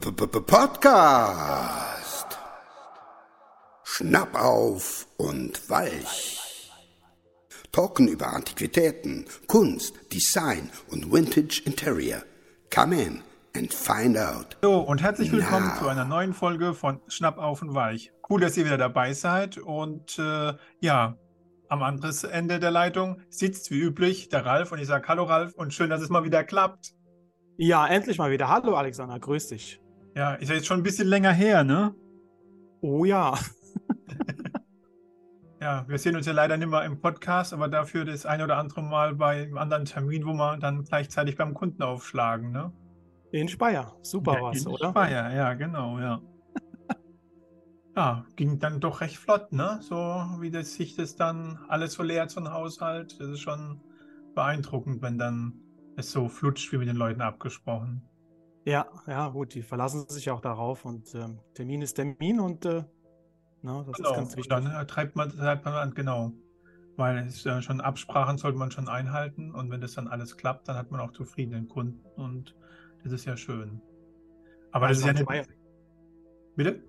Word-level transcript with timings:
Podcast. 0.00 0.76
Schnapp 3.84 4.34
auf 4.34 5.06
und 5.18 5.70
weich. 5.70 6.40
Talken 7.70 8.08
über 8.08 8.32
Antiquitäten, 8.32 9.26
Kunst, 9.46 9.94
Design 10.12 10.70
und 10.90 11.12
Vintage 11.12 11.62
Interior. 11.64 12.22
Come 12.74 13.00
in 13.00 13.22
and 13.54 13.72
find 13.72 14.18
out. 14.18 14.56
So, 14.62 14.80
und 14.80 15.00
herzlich 15.00 15.30
willkommen 15.30 15.68
Now. 15.68 15.78
zu 15.78 15.86
einer 15.88 16.04
neuen 16.04 16.34
Folge 16.34 16.74
von 16.74 17.00
Schnapp 17.06 17.38
auf 17.38 17.62
und 17.62 17.74
weich. 17.74 18.10
Cool, 18.28 18.40
dass 18.40 18.56
ihr 18.56 18.64
wieder 18.64 18.78
dabei 18.78 19.12
seid. 19.12 19.58
Und 19.58 20.18
äh, 20.18 20.54
ja, 20.80 21.16
am 21.68 21.82
anderen 21.84 22.30
Ende 22.32 22.58
der 22.58 22.72
Leitung 22.72 23.20
sitzt 23.28 23.70
wie 23.70 23.78
üblich 23.78 24.28
der 24.28 24.44
Ralf. 24.44 24.72
Und 24.72 24.80
ich 24.80 24.88
sage 24.88 25.06
Hallo 25.06 25.22
Ralf 25.22 25.52
und 25.54 25.72
schön, 25.72 25.90
dass 25.90 26.00
es 26.00 26.08
mal 26.08 26.24
wieder 26.24 26.42
klappt. 26.42 26.94
Ja, 27.56 27.86
endlich 27.86 28.18
mal 28.18 28.32
wieder. 28.32 28.48
Hallo 28.48 28.74
Alexander, 28.74 29.20
grüß 29.20 29.48
dich. 29.48 29.80
Ja, 30.14 30.34
ist 30.34 30.48
ja 30.48 30.54
jetzt 30.54 30.66
schon 30.66 30.80
ein 30.80 30.82
bisschen 30.84 31.08
länger 31.08 31.32
her, 31.32 31.64
ne? 31.64 31.94
Oh 32.80 33.04
ja. 33.04 33.38
Ja, 35.64 35.88
wir 35.88 35.96
sehen 35.96 36.14
uns 36.14 36.26
ja 36.26 36.34
leider 36.34 36.58
nicht 36.58 36.68
mehr 36.68 36.84
im 36.84 37.00
Podcast, 37.00 37.54
aber 37.54 37.68
dafür 37.68 38.04
das 38.04 38.26
ein 38.26 38.42
oder 38.42 38.58
andere 38.58 38.82
Mal 38.82 39.14
bei 39.14 39.44
einem 39.44 39.56
anderen 39.56 39.86
Termin, 39.86 40.26
wo 40.26 40.34
wir 40.34 40.58
dann 40.58 40.84
gleichzeitig 40.84 41.38
beim 41.38 41.54
Kunden 41.54 41.82
aufschlagen, 41.82 42.52
ne? 42.52 42.70
In 43.32 43.48
Speyer. 43.48 43.96
Super 44.02 44.34
Ja, 44.34 44.42
was, 44.42 44.60
in 44.60 44.66
oder? 44.66 44.90
Speyer, 44.90 45.34
ja, 45.34 45.54
genau, 45.54 45.98
ja. 45.98 46.20
Ja, 47.96 48.26
ging 48.36 48.58
dann 48.58 48.78
doch 48.78 49.00
recht 49.00 49.16
flott, 49.16 49.52
ne? 49.52 49.78
So 49.80 49.96
wie 50.40 50.50
das 50.50 50.74
sich 50.74 50.96
das 50.96 51.16
dann 51.16 51.58
alles 51.68 51.94
so 51.94 52.02
leert, 52.02 52.30
so 52.30 52.40
ein 52.40 52.52
Haushalt. 52.52 53.18
Das 53.18 53.30
ist 53.30 53.40
schon 53.40 53.80
beeindruckend, 54.34 55.00
wenn 55.00 55.16
dann 55.16 55.54
es 55.96 56.12
so 56.12 56.28
flutscht, 56.28 56.72
wie 56.72 56.76
mit 56.76 56.88
den 56.88 56.96
Leuten 56.96 57.22
abgesprochen. 57.22 58.02
Ja, 58.64 58.86
ja, 59.06 59.28
gut, 59.28 59.54
die 59.54 59.62
verlassen 59.62 60.08
sich 60.08 60.30
auch 60.30 60.40
darauf 60.40 60.84
und 60.84 61.14
ähm, 61.14 61.38
Termin 61.54 61.82
ist 61.82 61.94
Termin 61.94 62.40
und 62.40 62.64
äh, 62.64 62.84
na, 63.62 63.82
das 63.82 63.96
Genau, 63.96 64.10
ist 64.10 64.16
ganz 64.16 64.30
und 64.30 64.36
wichtig. 64.38 64.48
dann 64.48 64.66
äh, 64.66 64.86
treibt 64.86 65.16
man, 65.16 65.30
treibt 65.30 65.64
man 65.64 65.74
an, 65.74 65.94
genau. 65.94 66.32
Weil 66.96 67.18
es 67.26 67.42
ja 67.44 67.60
schon 67.60 67.80
Absprachen 67.80 68.38
sollte 68.38 68.56
man 68.56 68.70
schon 68.70 68.88
einhalten 68.88 69.52
und 69.52 69.70
wenn 69.70 69.80
das 69.80 69.94
dann 69.94 70.06
alles 70.08 70.36
klappt, 70.36 70.68
dann 70.68 70.76
hat 70.76 70.90
man 70.90 71.00
auch 71.00 71.12
zufriedenen 71.12 71.68
Kunden 71.68 72.04
und 72.20 72.54
das 73.02 73.12
ist 73.12 73.24
ja 73.24 73.36
schön. 73.36 73.80
Aber 74.72 74.88
das 74.88 74.98
ist 74.98 75.04
ja 75.04 75.12
nicht. 75.12 75.26
Bitte? 76.56 76.82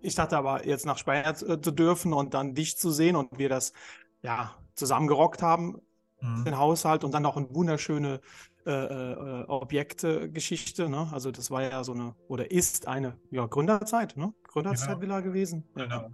Ich 0.00 0.14
dachte 0.14 0.38
aber, 0.38 0.66
jetzt 0.66 0.86
nach 0.86 0.96
Speyer 0.96 1.34
zu, 1.34 1.46
äh, 1.46 1.60
zu 1.60 1.70
dürfen 1.70 2.12
und 2.14 2.32
dann 2.34 2.54
dich 2.54 2.78
zu 2.78 2.90
sehen 2.90 3.14
und 3.16 3.38
wir 3.38 3.48
das 3.50 3.74
ja 4.22 4.54
zusammengerockt 4.74 5.42
haben, 5.42 5.80
Mhm. 6.20 6.44
den 6.44 6.58
Haushalt 6.58 7.04
und 7.04 7.12
dann 7.12 7.22
noch 7.22 7.36
eine 7.36 7.48
wunderschöne 7.54 8.20
äh, 8.66 8.70
äh, 8.70 9.44
Objektgeschichte. 9.46 10.88
Ne? 10.88 11.08
Also 11.12 11.30
das 11.30 11.50
war 11.50 11.62
ja 11.62 11.82
so 11.82 11.92
eine, 11.92 12.14
oder 12.28 12.50
ist 12.50 12.86
eine 12.88 13.16
ja, 13.30 13.46
Gründerzeit, 13.46 14.16
ne? 14.16 14.34
Gründerzeitvilla 14.48 15.20
gewesen. 15.20 15.68
Genau. 15.74 16.10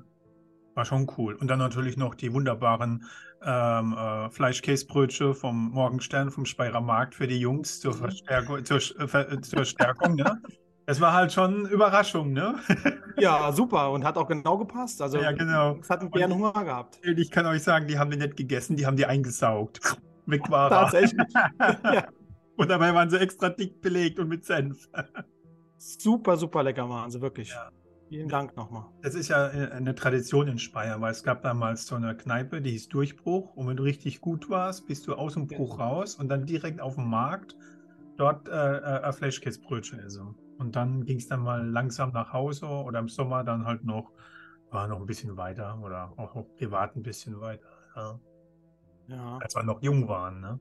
War 0.74 0.84
schon 0.84 1.10
cool. 1.16 1.34
Und 1.34 1.48
dann 1.48 1.58
natürlich 1.58 1.96
noch 1.96 2.14
die 2.14 2.32
wunderbaren 2.32 3.04
ähm, 3.42 3.94
äh, 3.94 4.30
Fleischkäsebrötchen 4.30 5.34
vom 5.34 5.70
Morgenstern, 5.70 6.30
vom 6.30 6.44
Speyerer 6.44 6.82
Markt 6.82 7.14
für 7.14 7.26
die 7.26 7.38
Jungs 7.41 7.80
zur 7.80 7.94
Mhm. 7.94 7.98
Verstärkung. 7.98 8.64
Zur, 8.64 8.76
äh, 8.76 9.08
Ver- 9.08 9.42
zur 9.42 9.64
Stärkung 9.64 10.14
ne? 10.16 10.41
Das 10.86 11.00
war 11.00 11.12
halt 11.12 11.32
schon 11.32 11.66
eine 11.66 11.68
Überraschung, 11.68 12.32
ne? 12.32 12.54
Ja, 13.18 13.50
super 13.50 13.90
und 13.92 14.04
hat 14.04 14.16
auch 14.18 14.28
genau 14.28 14.58
gepasst. 14.58 15.00
Also 15.00 15.18
Ja, 15.18 15.32
genau. 15.32 15.78
es 15.80 15.88
hatten 15.88 16.10
gern 16.10 16.32
Hunger 16.32 16.52
gehabt. 16.52 16.98
Ich 17.02 17.30
kann 17.30 17.46
euch 17.46 17.62
sagen, 17.62 17.86
die 17.88 17.98
haben 17.98 18.10
die 18.10 18.18
nicht 18.18 18.36
gegessen, 18.36 18.76
die 18.76 18.86
haben 18.86 18.96
die 18.96 19.06
eingesaugt. 19.06 19.80
Weg 20.26 20.50
war 20.50 20.70
er. 20.70 20.82
Tatsächlich. 20.82 21.26
ja, 21.84 22.06
Und 22.56 22.70
dabei 22.70 22.94
waren 22.94 23.08
sie 23.08 23.18
extra 23.18 23.48
dick 23.48 23.80
belegt 23.80 24.18
und 24.18 24.28
mit 24.28 24.44
Senf. 24.44 24.88
super, 25.78 26.36
super 26.36 26.62
lecker 26.62 26.88
waren 26.88 27.10
sie, 27.10 27.20
wirklich. 27.20 27.50
Ja. 27.50 27.70
Vielen 28.08 28.28
Dank 28.28 28.56
nochmal. 28.56 28.84
Das 29.02 29.14
ist 29.14 29.28
ja 29.28 29.48
äh, 29.48 29.72
eine 29.72 29.94
Tradition 29.94 30.46
in 30.46 30.58
Speyer, 30.58 31.00
weil 31.00 31.10
es 31.10 31.24
gab 31.24 31.42
damals 31.42 31.86
so 31.86 31.96
eine 31.96 32.16
Kneipe, 32.16 32.60
die 32.60 32.70
hieß 32.70 32.88
Durchbruch. 32.88 33.56
Und 33.56 33.66
wenn 33.66 33.76
du 33.76 33.82
richtig 33.82 34.20
gut 34.20 34.48
warst, 34.48 34.86
bist 34.86 35.08
du 35.08 35.14
aus 35.14 35.34
dem 35.34 35.48
Bruch 35.48 35.80
raus 35.80 36.14
und 36.14 36.28
dann 36.28 36.46
direkt 36.46 36.80
auf 36.80 36.94
dem 36.94 37.10
Markt 37.10 37.56
dort 38.16 38.48
äh, 38.48 38.52
äh, 38.52 39.02
ein 39.02 39.12
Fleischkäsebrötchen 39.12 39.98
essen. 39.98 40.36
Und 40.59 40.77
dann 40.77 41.05
ging 41.05 41.19
es 41.19 41.28
dann 41.28 41.41
mal 41.41 41.67
langsam 41.67 42.12
nach 42.12 42.33
Hause 42.33 42.67
oder 42.67 42.99
im 42.99 43.09
Sommer 43.09 43.44
dann 43.44 43.67
halt 43.67 43.84
noch, 43.84 44.12
war 44.71 44.89
noch 44.89 45.00
ein 45.00 45.06
bisschen 45.06 45.37
weiter 45.37 45.78
oder 45.83 46.12
auch 46.17 46.34
noch 46.34 46.47
privat 46.56 46.97
ein 46.97 47.03
bisschen 47.03 47.41
weiter. 47.41 47.67
Ja. 47.94 48.21
Ja, 49.09 49.39
Als 49.41 49.55
wir 49.55 49.62
noch 49.62 49.83
jung 49.83 50.09
waren, 50.09 50.41
ne? 50.41 50.61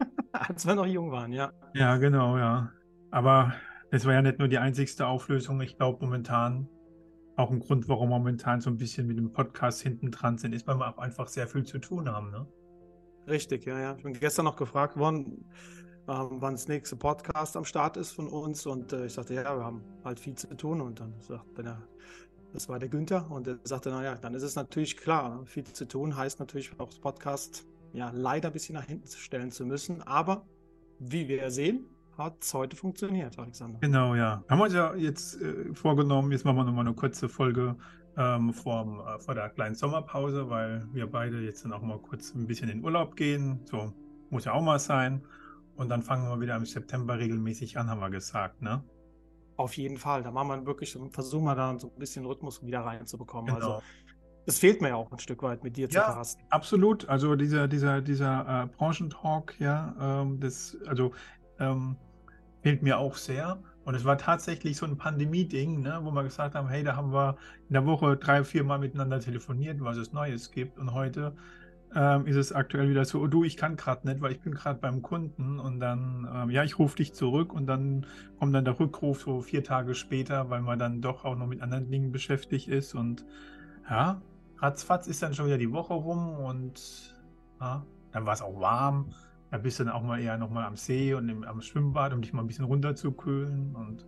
als 0.32 0.66
wir 0.66 0.74
noch 0.74 0.86
jung 0.86 1.10
waren, 1.10 1.32
ja. 1.32 1.52
Ja, 1.74 1.96
genau, 1.98 2.38
ja. 2.38 2.72
Aber 3.10 3.52
das 3.90 4.06
war 4.06 4.14
ja 4.14 4.22
nicht 4.22 4.38
nur 4.38 4.48
die 4.48 4.58
einzigste 4.58 5.06
Auflösung. 5.06 5.60
Ich 5.60 5.76
glaube, 5.76 6.04
momentan 6.04 6.68
auch 7.36 7.50
ein 7.50 7.60
Grund, 7.60 7.88
warum 7.88 8.10
wir 8.10 8.18
momentan 8.18 8.60
so 8.60 8.70
ein 8.70 8.78
bisschen 8.78 9.06
mit 9.06 9.18
dem 9.18 9.32
Podcast 9.32 9.82
hinten 9.82 10.10
dran 10.10 10.38
sind, 10.38 10.54
ist, 10.54 10.66
weil 10.66 10.76
wir 10.78 10.88
auch 10.88 10.98
einfach 10.98 11.28
sehr 11.28 11.46
viel 11.48 11.64
zu 11.64 11.78
tun 11.78 12.08
haben, 12.08 12.30
ne? 12.30 12.46
Richtig, 13.26 13.64
ja, 13.66 13.78
ja. 13.78 13.94
Ich 13.96 14.02
bin 14.02 14.12
gestern 14.14 14.44
noch 14.44 14.56
gefragt 14.56 14.96
worden, 14.96 15.44
ähm, 16.08 16.36
wann 16.40 16.54
das 16.54 16.68
nächste 16.68 16.96
Podcast 16.96 17.56
am 17.56 17.64
Start 17.64 17.96
ist 17.96 18.12
von 18.12 18.28
uns. 18.28 18.66
Und 18.66 18.92
äh, 18.92 19.06
ich 19.06 19.14
sagte, 19.14 19.34
ja, 19.34 19.56
wir 19.56 19.64
haben 19.64 19.82
halt 20.04 20.20
viel 20.20 20.34
zu 20.34 20.54
tun. 20.56 20.80
Und 20.80 21.00
dann 21.00 21.14
sagt 21.20 21.58
er, 21.58 21.80
das 22.52 22.68
war 22.68 22.78
der 22.78 22.88
Günther, 22.88 23.28
und 23.30 23.48
er 23.48 23.58
sagte, 23.64 23.90
naja, 23.90 24.14
dann 24.14 24.32
ist 24.32 24.44
es 24.44 24.54
natürlich 24.54 24.96
klar, 24.96 25.40
ne? 25.40 25.46
viel 25.46 25.64
zu 25.64 25.88
tun 25.88 26.16
heißt 26.16 26.38
natürlich 26.38 26.70
auch 26.78 26.88
das 26.88 27.00
Podcast 27.00 27.66
ja 27.92 28.10
leider 28.14 28.48
ein 28.50 28.52
bisschen 28.52 28.76
nach 28.76 28.84
hinten 28.84 29.08
stellen 29.08 29.50
zu 29.50 29.66
müssen. 29.66 30.02
Aber 30.02 30.46
wie 31.00 31.26
wir 31.26 31.50
sehen, 31.50 31.86
hat 32.16 32.36
es 32.42 32.54
heute 32.54 32.76
funktioniert, 32.76 33.36
Alexander. 33.38 33.80
Genau, 33.80 34.14
ja. 34.14 34.44
Haben 34.48 34.58
wir 34.58 34.64
uns 34.64 34.74
ja 34.74 34.94
jetzt 34.94 35.42
äh, 35.42 35.74
vorgenommen, 35.74 36.30
jetzt 36.30 36.44
machen 36.44 36.56
wir 36.56 36.64
nochmal 36.64 36.86
eine 36.86 36.94
kurze 36.94 37.28
Folge 37.28 37.76
ähm, 38.16 38.52
vorm, 38.52 39.00
äh, 39.00 39.18
vor 39.18 39.34
der 39.34 39.48
kleinen 39.50 39.74
Sommerpause, 39.74 40.48
weil 40.48 40.86
wir 40.92 41.08
beide 41.08 41.40
jetzt 41.40 41.64
dann 41.64 41.72
auch 41.72 41.82
mal 41.82 41.98
kurz 41.98 42.34
ein 42.34 42.46
bisschen 42.46 42.68
in 42.68 42.84
Urlaub 42.84 43.16
gehen. 43.16 43.60
So 43.64 43.92
muss 44.30 44.44
ja 44.44 44.52
auch 44.52 44.62
mal 44.62 44.78
sein. 44.78 45.22
Und 45.76 45.88
dann 45.88 46.02
fangen 46.02 46.28
wir 46.28 46.40
wieder 46.40 46.56
im 46.56 46.66
September 46.66 47.18
regelmäßig 47.18 47.78
an, 47.78 47.90
haben 47.90 48.00
wir 48.00 48.10
gesagt, 48.10 48.62
ne? 48.62 48.82
Auf 49.56 49.76
jeden 49.76 49.96
Fall. 49.96 50.22
Da 50.22 50.30
machen 50.30 50.48
wir 50.48 50.66
wirklich, 50.66 50.96
versuchen 51.10 51.44
wir 51.44 51.54
dann 51.54 51.78
so 51.78 51.88
ein 51.88 51.98
bisschen 51.98 52.24
Rhythmus 52.26 52.62
wieder 52.64 52.80
reinzubekommen. 52.80 53.54
Genau. 53.54 53.74
Also, 53.74 53.82
das 54.46 54.58
fehlt 54.58 54.80
mir 54.82 54.88
ja 54.88 54.96
auch 54.96 55.10
ein 55.10 55.18
Stück 55.18 55.42
weit 55.42 55.64
mit 55.64 55.76
dir 55.76 55.88
zu 55.88 55.96
Ja. 55.96 56.12
casten. 56.12 56.44
Absolut, 56.50 57.08
also 57.08 57.34
dieser, 57.34 57.66
dieser, 57.66 58.02
dieser 58.02 58.64
äh, 58.64 58.66
Branchentalk, 58.66 59.58
ja, 59.58 59.94
ähm, 60.22 60.38
das, 60.40 60.76
also 60.86 61.12
ähm, 61.58 61.96
fehlt 62.62 62.82
mir 62.82 62.98
auch 62.98 63.16
sehr. 63.16 63.58
Und 63.84 63.94
es 63.94 64.04
war 64.04 64.16
tatsächlich 64.18 64.76
so 64.76 64.86
ein 64.86 64.96
Pandemie-Ding, 64.96 65.82
ne, 65.82 66.00
wo 66.02 66.10
wir 66.10 66.22
gesagt 66.24 66.54
haben, 66.54 66.68
hey, 66.68 66.82
da 66.82 66.96
haben 66.96 67.12
wir 67.12 67.36
in 67.68 67.74
der 67.74 67.86
Woche 67.86 68.16
drei, 68.16 68.42
vier 68.42 68.64
Mal 68.64 68.78
miteinander 68.78 69.20
telefoniert, 69.20 69.80
was 69.80 69.98
es 69.98 70.12
Neues 70.12 70.50
gibt. 70.50 70.78
Und 70.78 70.92
heute 70.94 71.34
ähm, 71.94 72.26
ist 72.26 72.36
es 72.36 72.52
aktuell 72.52 72.88
wieder 72.88 73.04
so, 73.04 73.20
oh, 73.20 73.26
du, 73.26 73.44
ich 73.44 73.56
kann 73.56 73.76
gerade 73.76 74.06
nicht, 74.06 74.20
weil 74.20 74.32
ich 74.32 74.40
bin 74.40 74.54
gerade 74.54 74.80
beim 74.80 75.02
Kunden. 75.02 75.60
Und 75.60 75.80
dann, 75.80 76.28
ähm, 76.32 76.50
ja, 76.50 76.64
ich 76.64 76.78
rufe 76.78 76.96
dich 76.96 77.14
zurück 77.14 77.52
und 77.52 77.66
dann 77.66 78.06
kommt 78.38 78.54
dann 78.54 78.64
der 78.64 78.78
Rückruf 78.78 79.22
so 79.22 79.40
vier 79.42 79.62
Tage 79.62 79.94
später, 79.94 80.50
weil 80.50 80.60
man 80.60 80.78
dann 80.78 81.00
doch 81.00 81.24
auch 81.24 81.36
noch 81.36 81.46
mit 81.46 81.62
anderen 81.62 81.90
Dingen 81.90 82.10
beschäftigt 82.10 82.68
ist. 82.68 82.94
Und 82.94 83.24
ja, 83.88 84.20
ratzfatz 84.58 85.06
ist 85.06 85.22
dann 85.22 85.34
schon 85.34 85.46
wieder 85.46 85.58
die 85.58 85.72
Woche 85.72 85.94
rum 85.94 86.36
und 86.38 87.14
ja, 87.60 87.84
dann 88.12 88.26
war 88.26 88.34
es 88.34 88.42
auch 88.42 88.60
warm. 88.60 89.12
Da 89.50 89.58
bist 89.58 89.78
du 89.78 89.84
dann 89.84 89.92
auch 89.92 90.02
mal 90.02 90.20
eher 90.20 90.36
nochmal 90.36 90.64
am 90.64 90.76
See 90.76 91.14
und 91.14 91.28
im, 91.28 91.44
am 91.44 91.60
Schwimmbad, 91.60 92.12
um 92.12 92.22
dich 92.22 92.32
mal 92.32 92.42
ein 92.42 92.48
bisschen 92.48 92.64
runterzukühlen. 92.64 93.76
Und 93.76 94.04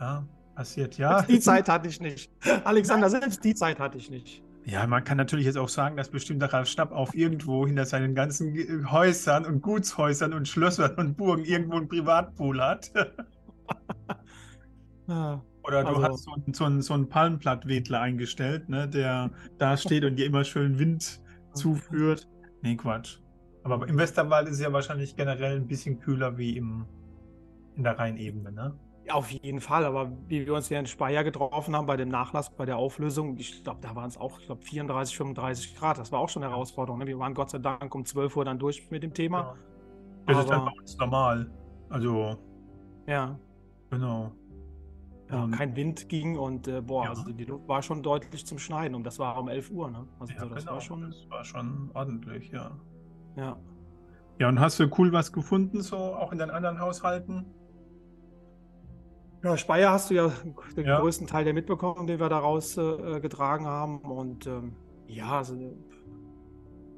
ja, 0.00 0.24
passiert 0.54 0.96
ja. 0.96 1.22
Die 1.22 1.40
Zeit 1.40 1.68
hatte 1.68 1.88
ich 1.88 2.00
nicht. 2.00 2.30
Alexander, 2.64 3.10
selbst 3.10 3.44
die 3.44 3.54
Zeit 3.54 3.78
hatte 3.78 3.98
ich 3.98 4.10
nicht. 4.10 4.43
Ja, 4.66 4.86
man 4.86 5.04
kann 5.04 5.18
natürlich 5.18 5.44
jetzt 5.44 5.58
auch 5.58 5.68
sagen, 5.68 5.96
dass 5.96 6.08
bestimmt 6.08 6.40
der 6.40 6.52
Ralf 6.52 6.68
Schnapp 6.68 6.90
auf 6.92 7.14
irgendwo 7.14 7.66
hinter 7.66 7.84
seinen 7.84 8.14
ganzen 8.14 8.90
Häusern 8.90 9.44
und 9.44 9.60
Gutshäusern 9.60 10.32
und 10.32 10.48
Schlössern 10.48 10.94
und 10.96 11.16
Burgen 11.16 11.44
irgendwo 11.44 11.76
einen 11.76 11.88
Privatpool 11.88 12.60
hat. 12.62 12.90
Ja. 15.06 15.42
Oder 15.64 15.82
du 15.82 15.88
Also- 15.88 16.02
hast 16.02 16.22
so, 16.24 16.32
einen- 16.32 16.54
so 16.54 16.64
einen, 16.64 16.82
so 16.82 16.94
einen 16.94 17.08
Palmblattwedler 17.08 18.00
eingestellt, 18.00 18.68
ne, 18.68 18.88
der 18.88 19.30
da 19.58 19.76
steht 19.76 20.04
und 20.04 20.16
dir 20.16 20.26
immer 20.26 20.44
schön 20.44 20.78
Wind 20.78 21.20
zuführt. 21.52 22.26
Nee, 22.62 22.76
Quatsch. 22.76 23.18
Aber 23.64 23.86
im 23.88 23.98
Westerwald 23.98 24.48
ist 24.48 24.54
es 24.54 24.60
ja 24.62 24.72
wahrscheinlich 24.72 25.16
generell 25.16 25.56
ein 25.56 25.66
bisschen 25.66 26.00
kühler 26.00 26.36
wie 26.38 26.56
im, 26.56 26.86
in 27.76 27.82
der 27.82 27.98
Rheinebene, 27.98 28.52
ne? 28.52 28.74
Auf 29.10 29.30
jeden 29.30 29.60
Fall, 29.60 29.84
aber 29.84 30.10
wie 30.28 30.46
wir 30.46 30.54
uns 30.54 30.68
hier 30.68 30.78
in 30.78 30.86
Speyer 30.86 31.24
getroffen 31.24 31.76
haben 31.76 31.86
bei 31.86 31.96
dem 31.96 32.08
Nachlass, 32.08 32.50
bei 32.50 32.64
der 32.64 32.78
Auflösung, 32.78 33.36
ich 33.36 33.62
glaube, 33.62 33.80
da 33.82 33.94
waren 33.94 34.08
es 34.08 34.16
auch, 34.16 34.38
ich 34.40 34.46
glaube, 34.46 34.62
34, 34.62 35.16
35 35.16 35.76
Grad. 35.76 35.98
Das 35.98 36.10
war 36.10 36.20
auch 36.20 36.28
schon 36.30 36.42
eine 36.42 36.52
Herausforderung. 36.52 37.00
Ne? 37.00 37.06
Wir 37.06 37.18
waren 37.18 37.34
Gott 37.34 37.50
sei 37.50 37.58
Dank 37.58 37.94
um 37.94 38.04
12 38.06 38.34
Uhr 38.36 38.44
dann 38.46 38.58
durch 38.58 38.90
mit 38.90 39.02
dem 39.02 39.12
Thema. 39.12 39.56
Das 40.26 40.38
ist 40.38 40.48
dann 40.48 40.60
Aber- 40.62 40.70
bei 40.70 40.78
uns 40.80 40.96
normal. 40.96 41.50
Also, 41.90 42.36
Ja, 43.06 43.38
genau. 43.90 44.32
ja 45.30 45.44
Und- 45.44 45.50
kein 45.52 45.76
Wind 45.76 46.08
ging 46.08 46.38
und 46.38 46.66
äh, 46.66 46.80
boah, 46.80 47.04
Ja. 47.04 47.10
also 47.10 47.30
die 47.30 47.44
Luft 47.44 47.68
war 47.68 47.82
schon 47.82 48.02
deutlich 48.02 48.46
zum 48.46 48.58
Schneiden 48.58 48.94
und 48.94 49.04
das 49.04 49.18
war 49.18 49.38
um 49.38 49.48
11 49.48 49.70
Uhr. 49.70 49.90
Ne? 49.90 50.06
Also 50.18 50.32
Ja, 50.32 50.46
das 50.46 50.60
genau. 50.64 50.72
war 50.72 50.80
schon, 50.80 51.02
das 51.02 51.28
war 51.28 51.44
schon 51.44 51.90
ordentlich, 51.92 52.50
ja. 52.50 52.70
ja. 53.36 53.56
Ja, 54.38 54.48
und 54.48 54.58
hast 54.58 54.80
du 54.80 54.88
cool 54.98 55.12
was 55.12 55.30
gefunden, 55.30 55.82
so 55.82 55.96
auch 55.96 56.32
in 56.32 56.38
deinen 56.38 56.50
anderen 56.50 56.80
Haushalten? 56.80 57.44
Ja, 59.44 59.56
Speyer 59.58 59.90
hast 59.92 60.10
du 60.10 60.14
ja 60.14 60.32
den 60.76 60.86
Ja. 60.86 61.00
größten 61.00 61.26
Teil 61.26 61.44
der 61.44 61.52
mitbekommen, 61.52 62.06
den 62.06 62.18
wir 62.18 62.30
daraus 62.30 62.78
äh, 62.78 63.20
getragen 63.20 63.66
haben. 63.66 63.98
Und 63.98 64.46
ähm, 64.46 64.74
ja, 65.06 65.32
also, 65.38 65.54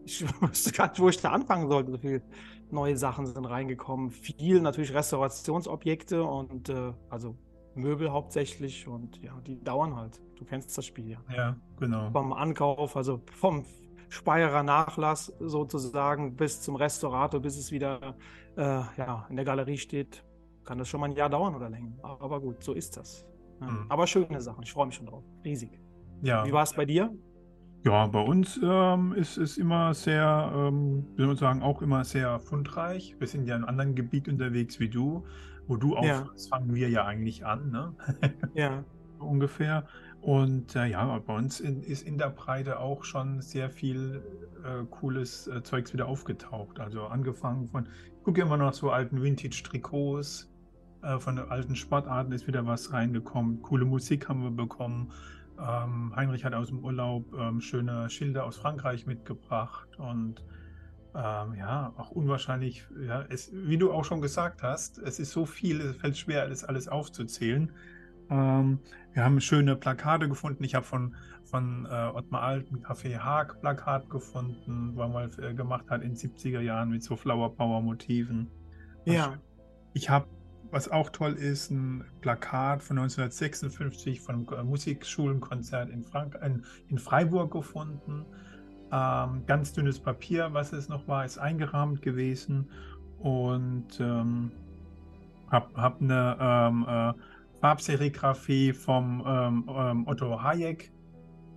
ich 0.05 0.25
wusste 0.41 0.71
gar 0.73 0.89
nicht, 0.89 1.01
wo 1.01 1.09
ich 1.09 1.21
da 1.21 1.31
anfangen 1.33 1.69
sollte. 1.69 1.91
So 1.91 1.99
viele 1.99 2.23
neue 2.71 2.97
Sachen 2.97 3.27
sind 3.27 3.45
reingekommen. 3.45 4.11
Viel 4.11 4.61
natürlich 4.61 4.95
Restaurationsobjekte 4.95 6.23
und 6.23 6.69
äh, 6.69 6.93
also 7.11 7.37
Möbel 7.75 8.13
hauptsächlich. 8.13 8.87
Und 8.87 9.21
ja, 9.23 9.41
die 9.47 9.63
dauern 9.63 9.97
halt. 9.97 10.21
Du 10.39 10.45
kennst 10.45 10.77
das 10.79 10.87
Spiel 10.87 11.09
ja. 11.11 11.19
Ja, 11.35 11.57
genau. 11.81 12.11
Vom 12.13 12.33
Ankauf, 12.33 12.97
also 12.97 13.23
vom 13.33 13.65
Speyerer 14.09 14.63
Nachlass 14.63 15.33
sozusagen 15.41 16.37
bis 16.37 16.61
zum 16.63 16.77
Restaurator, 16.77 17.41
bis 17.41 17.57
es 17.59 17.73
wieder 17.73 18.15
äh, 18.57 18.63
ja, 18.63 19.27
in 19.29 19.35
der 19.37 19.45
Galerie 19.45 19.79
steht, 19.79 20.23
kann 20.67 20.79
das 20.79 20.89
schon 20.89 21.01
mal 21.01 21.07
ein 21.09 21.17
Jahr 21.17 21.31
dauern 21.31 21.55
oder 21.55 21.71
länger. 21.71 21.93
Aber 22.03 22.41
gut, 22.41 22.63
so 22.63 22.73
ist 22.75 22.97
das. 22.97 23.27
Ja. 23.61 23.69
Mhm. 23.69 23.87
Aber 23.89 24.07
schöne 24.07 24.41
Sachen, 24.41 24.63
ich 24.63 24.73
freue 24.73 24.87
mich 24.87 24.97
schon 24.97 25.07
drauf. 25.07 25.25
Riesig. 25.45 25.81
Ja. 26.23 26.45
Wie 26.47 26.53
war 26.53 26.63
es 26.65 26.75
bei 26.75 26.85
dir? 26.85 27.15
Ja, 27.85 28.07
bei 28.07 28.21
uns 28.21 28.59
ähm, 28.63 29.13
ist 29.13 29.37
es 29.39 29.59
immer 29.59 29.95
sehr, 29.95 30.53
ähm, 30.55 31.07
soll 31.17 31.29
man 31.29 31.37
sagen, 31.37 31.63
auch 31.63 31.83
immer 31.83 32.05
sehr 32.05 32.41
fundreich. 32.41 33.15
Wir 33.19 33.29
sind 33.29 33.47
ja 33.47 33.55
in 33.55 33.63
einem 33.63 33.69
anderen 33.69 33.95
Gebiet 33.95 34.29
unterwegs 34.29 34.81
wie 34.81 34.89
du. 34.89 35.25
Wo 35.69 35.77
du 35.77 35.95
Ja. 35.95 36.21
aufhörst, 36.21 36.49
fangen 36.49 36.75
wir 36.75 36.89
ja 36.89 37.05
eigentlich 37.05 37.45
an, 37.47 37.71
ne? 37.71 37.95
Ja. 38.55 38.85
Ungefähr. 39.19 39.87
Und 40.21 40.75
äh, 40.77 40.87
ja, 40.87 41.19
bei 41.19 41.37
uns 41.37 41.61
in, 41.61 41.83
ist 41.83 42.03
in 42.07 42.19
der 42.19 42.31
Breite 42.31 42.81
auch 42.81 43.05
schon 43.05 43.41
sehr 43.41 43.71
viel 43.71 44.23
äh, 44.65 44.85
cooles 44.91 45.47
äh, 45.47 45.63
Zeugs 45.63 45.93
wieder 45.93 46.07
aufgetaucht. 46.09 46.81
Also 46.81 47.05
angefangen 47.05 47.69
von, 47.69 47.89
ich 48.17 48.23
gucke 48.25 48.41
immer 48.43 48.57
noch 48.57 48.73
so 48.75 48.91
alten 48.91 49.23
Vintage-Trikots, 49.23 50.51
äh, 51.07 51.19
von 51.21 51.37
den 51.37 51.49
alten 51.51 51.77
Sportarten 51.77 52.33
ist 52.33 52.47
wieder 52.47 52.67
was 52.67 52.93
reingekommen. 52.93 53.63
Coole 53.63 53.85
Musik 53.85 54.29
haben 54.29 54.43
wir 54.43 54.51
bekommen. 54.51 55.13
Ähm, 55.59 56.15
Heinrich 56.15 56.45
hat 56.45 56.55
aus 56.55 56.69
dem 56.69 56.85
Urlaub 56.85 57.33
ähm, 57.39 57.61
schöne 57.61 58.11
Schilder 58.11 58.45
aus 58.45 58.57
Frankreich 58.57 59.07
mitgebracht 59.07 59.89
und 59.99 60.43
ähm, 61.15 61.55
ja, 61.55 61.95
auch 61.97 62.11
unwahrscheinlich, 62.11 62.85
ja, 63.07 63.25
es, 63.31 63.51
wie 63.55 63.79
du 63.79 63.91
auch 63.91 64.05
schon 64.05 64.21
gesagt 64.21 64.63
hast, 64.63 64.99
es 64.99 65.19
ist 65.19 65.31
so 65.31 65.47
viel, 65.47 65.81
es 65.81 65.97
fällt 65.97 66.19
schwer, 66.19 66.47
das 66.47 66.63
alles 66.63 66.89
aufzuzählen. 66.89 67.73
Ähm, 68.29 68.81
wir 69.15 69.25
haben 69.25 69.41
schöne 69.41 69.77
Plakate 69.77 70.29
gefunden. 70.29 70.63
Ich 70.65 70.75
habe 70.75 70.85
von, 70.85 71.15
von 71.45 71.87
äh, 71.87 72.11
Ottmar 72.13 72.43
Alten 72.43 72.85
Café 72.85 73.17
Haag 73.17 73.61
Plakat 73.63 74.11
gefunden, 74.11 74.93
was 74.95 75.11
man 75.11 75.31
äh, 75.43 75.55
gemacht 75.55 75.89
hat 75.89 76.03
in 76.03 76.15
den 76.15 76.17
70er 76.17 76.61
Jahren 76.61 76.91
mit 76.91 77.03
so 77.03 77.17
Flower 77.17 77.55
Power 77.55 77.81
Motiven. 77.81 78.51
Ja. 79.07 79.39
Ich 79.95 80.11
habe, 80.11 80.27
was 80.71 80.91
auch 80.91 81.11
toll 81.11 81.35
ist, 81.35 81.71
ein 81.71 82.05
Plakat 82.21 82.83
von 82.83 82.99
1956 82.99 84.21
von 84.21 84.49
einem 84.49 84.67
Musikschulenkonzert 84.69 85.91
in, 85.91 86.03
Frank 86.03 86.39
in, 86.45 86.65
in 86.89 86.99
Freiburg 86.99 87.53
gefunden. 87.53 88.25
Ähm, 88.93 89.43
ganz 89.47 89.73
dünnes 89.73 89.99
Papier, 89.99 90.49
was 90.53 90.73
es 90.73 90.89
noch 90.89 91.09
war, 91.09 91.25
ist 91.25 91.39
eingerahmt 91.39 92.03
gewesen. 92.03 92.69
Und 93.19 93.99
ähm, 94.01 94.53
habe 95.51 95.81
hab 95.81 96.01
eine 96.01 96.37
ähm, 96.41 96.87
äh, 96.89 97.13
Farbserigraphie 97.61 98.73
vom 98.73 99.25
ähm, 99.27 99.65
ähm, 99.69 100.07
Otto 100.07 100.43
Hayek 100.43 100.93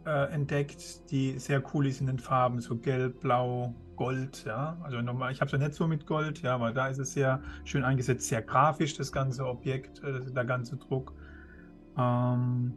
äh, 0.06 0.31
entdeckt, 0.31 1.11
die 1.11 1.38
sehr 1.38 1.61
cool 1.73 1.88
ist 1.88 2.01
in 2.01 2.07
den 2.07 2.19
Farben, 2.19 2.61
so 2.61 2.77
gelb, 2.77 3.19
blau, 3.19 3.73
Gold, 4.00 4.46
ja. 4.46 4.78
Also 4.81 5.01
normal, 5.01 5.34
ich 5.34 5.42
habe 5.42 5.48
es 5.48 5.51
ja 5.51 5.57
nicht 5.57 5.74
so 5.74 5.86
mit 5.86 6.07
Gold, 6.07 6.42
ja, 6.42 6.56
aber 6.56 6.72
da 6.72 6.88
ist 6.88 7.00
es 7.00 7.12
sehr 7.12 7.42
schön 7.66 7.84
eingesetzt, 7.84 8.30
sehr 8.30 8.42
grafisch, 8.42 8.96
das 8.96 9.12
ganze 9.12 9.46
Objekt, 9.46 10.01
äh, 10.04 10.31
der 10.31 10.46
ganze 10.46 10.78
Druck. 10.78 11.13
Ähm, 11.98 12.74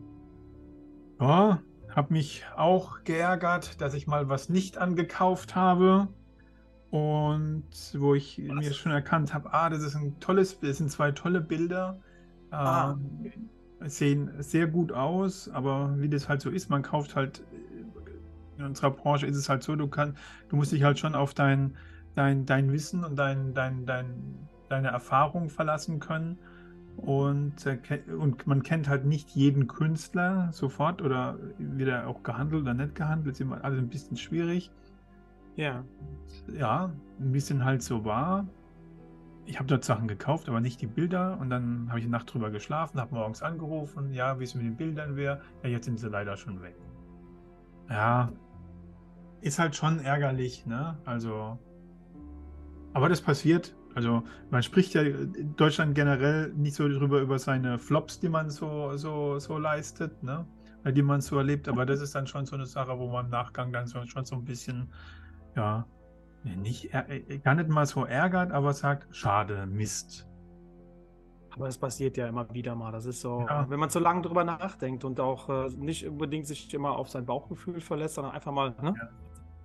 ja, 1.20 1.62
habe 1.94 2.12
mich 2.12 2.44
auch 2.56 3.04
geärgert, 3.04 3.80
dass 3.80 3.94
ich 3.94 4.08
mal 4.08 4.28
was 4.28 4.48
nicht 4.48 4.78
angekauft 4.78 5.54
habe. 5.54 6.08
Und 6.90 7.70
wo 7.94 8.14
ich 8.16 8.38
mir 8.38 8.72
schon 8.72 8.90
erkannt 8.90 9.32
habe, 9.32 9.54
ah, 9.54 9.70
das 9.70 9.82
ist 9.84 9.94
ein 9.94 10.18
tolles, 10.18 10.58
das 10.58 10.78
sind 10.78 10.90
zwei 10.90 11.12
tolle 11.12 11.40
Bilder. 11.40 12.00
Ah. 12.50 12.96
Ähm, 12.96 13.32
sehen 13.88 14.30
sehr 14.38 14.66
gut 14.66 14.90
aus, 14.90 15.48
aber 15.48 15.94
wie 15.98 16.08
das 16.08 16.28
halt 16.28 16.40
so 16.40 16.50
ist, 16.50 16.68
man 16.68 16.82
kauft 16.82 17.14
halt, 17.14 17.44
in 18.58 18.64
unserer 18.64 18.90
Branche 18.90 19.26
ist 19.26 19.36
es 19.36 19.48
halt 19.48 19.62
so, 19.62 19.76
du 19.76 19.88
kannst, 19.88 20.18
du 20.48 20.56
musst 20.56 20.72
dich 20.72 20.82
halt 20.82 20.98
schon 20.98 21.14
auf 21.14 21.34
dein, 21.34 21.76
dein, 22.14 22.46
dein 22.46 22.72
Wissen 22.72 23.04
und 23.04 23.16
dein, 23.16 23.54
dein, 23.54 23.86
dein, 23.86 24.48
deine 24.68 24.88
Erfahrung 24.88 25.48
verlassen 25.48 26.00
können. 26.00 26.38
Und, 26.96 27.66
äh, 27.66 27.78
und 28.18 28.46
man 28.46 28.62
kennt 28.62 28.88
halt 28.88 29.06
nicht 29.06 29.30
jeden 29.30 29.66
Künstler 29.66 30.50
sofort 30.52 31.00
oder 31.00 31.38
wird 31.58 31.88
er 31.88 32.06
auch 32.06 32.22
gehandelt 32.22 32.62
oder 32.62 32.74
nicht 32.74 32.94
gehandelt, 32.94 33.34
ist 33.34 33.40
immer 33.40 33.64
alles 33.64 33.78
ein 33.78 33.88
bisschen 33.88 34.16
schwierig. 34.16 34.70
Ja. 35.56 35.84
Ja, 36.54 36.92
ein 37.18 37.32
bisschen 37.32 37.64
halt 37.64 37.82
so 37.82 38.04
war. 38.04 38.46
Ich 39.44 39.58
habe 39.58 39.66
dort 39.66 39.84
Sachen 39.84 40.06
gekauft, 40.06 40.48
aber 40.48 40.60
nicht 40.60 40.80
die 40.80 40.86
Bilder. 40.86 41.38
Und 41.40 41.50
dann 41.50 41.88
habe 41.88 41.98
ich 41.98 42.04
eine 42.04 42.12
Nacht 42.12 42.32
drüber 42.32 42.50
geschlafen, 42.50 43.00
habe 43.00 43.14
morgens 43.14 43.42
angerufen, 43.42 44.12
ja, 44.12 44.38
wie 44.38 44.44
es 44.44 44.54
mit 44.54 44.64
den 44.64 44.76
Bildern 44.76 45.16
wäre. 45.16 45.40
Ja, 45.62 45.70
jetzt 45.70 45.86
sind 45.86 45.98
sie 45.98 46.08
leider 46.08 46.36
schon 46.36 46.62
weg. 46.62 46.76
Ja, 47.92 48.32
ist 49.42 49.58
halt 49.58 49.76
schon 49.76 50.00
ärgerlich, 50.00 50.64
ne? 50.66 50.96
Also, 51.04 51.58
aber 52.94 53.08
das 53.08 53.20
passiert. 53.20 53.74
Also, 53.94 54.22
man 54.50 54.62
spricht 54.62 54.94
ja 54.94 55.02
in 55.02 55.54
Deutschland 55.56 55.94
generell 55.94 56.52
nicht 56.54 56.74
so 56.74 56.88
drüber 56.88 57.20
über 57.20 57.38
seine 57.38 57.78
Flops, 57.78 58.20
die 58.20 58.30
man 58.30 58.48
so, 58.48 58.96
so, 58.96 59.38
so 59.38 59.58
leistet, 59.58 60.22
ne? 60.22 60.46
Oder 60.82 60.92
Die 60.92 61.02
man 61.02 61.20
so 61.20 61.36
erlebt. 61.36 61.68
Aber 61.68 61.84
das 61.84 62.00
ist 62.00 62.14
dann 62.14 62.26
schon 62.26 62.46
so 62.46 62.56
eine 62.56 62.64
Sache, 62.66 62.98
wo 62.98 63.08
man 63.10 63.26
im 63.26 63.30
Nachgang 63.30 63.72
dann 63.72 63.86
so, 63.86 64.04
schon 64.06 64.24
so 64.24 64.36
ein 64.36 64.44
bisschen, 64.44 64.90
ja, 65.54 65.86
nee, 66.42 66.56
nicht, 66.56 66.94
är- 66.94 67.08
äh, 67.10 67.38
gar 67.38 67.54
nicht 67.54 67.68
mal 67.68 67.84
so 67.86 68.04
ärgert, 68.06 68.50
aber 68.52 68.72
sagt, 68.72 69.14
schade, 69.14 69.66
Mist. 69.66 70.26
Aber 71.54 71.68
es 71.68 71.78
passiert 71.78 72.16
ja 72.16 72.26
immer 72.28 72.52
wieder 72.52 72.74
mal. 72.74 72.92
Das 72.92 73.04
ist 73.06 73.20
so, 73.20 73.46
Ja. 73.48 73.66
wenn 73.68 73.78
man 73.78 73.90
zu 73.90 73.98
lange 73.98 74.22
drüber 74.22 74.44
nachdenkt 74.44 75.04
und 75.04 75.20
auch 75.20 75.48
äh, 75.48 75.68
nicht 75.76 76.06
unbedingt 76.06 76.46
sich 76.46 76.72
immer 76.74 76.96
auf 76.96 77.08
sein 77.10 77.26
Bauchgefühl 77.26 77.80
verlässt, 77.80 78.14
sondern 78.14 78.32
einfach 78.34 78.52
mal 78.52 78.74
ne, 78.80 78.94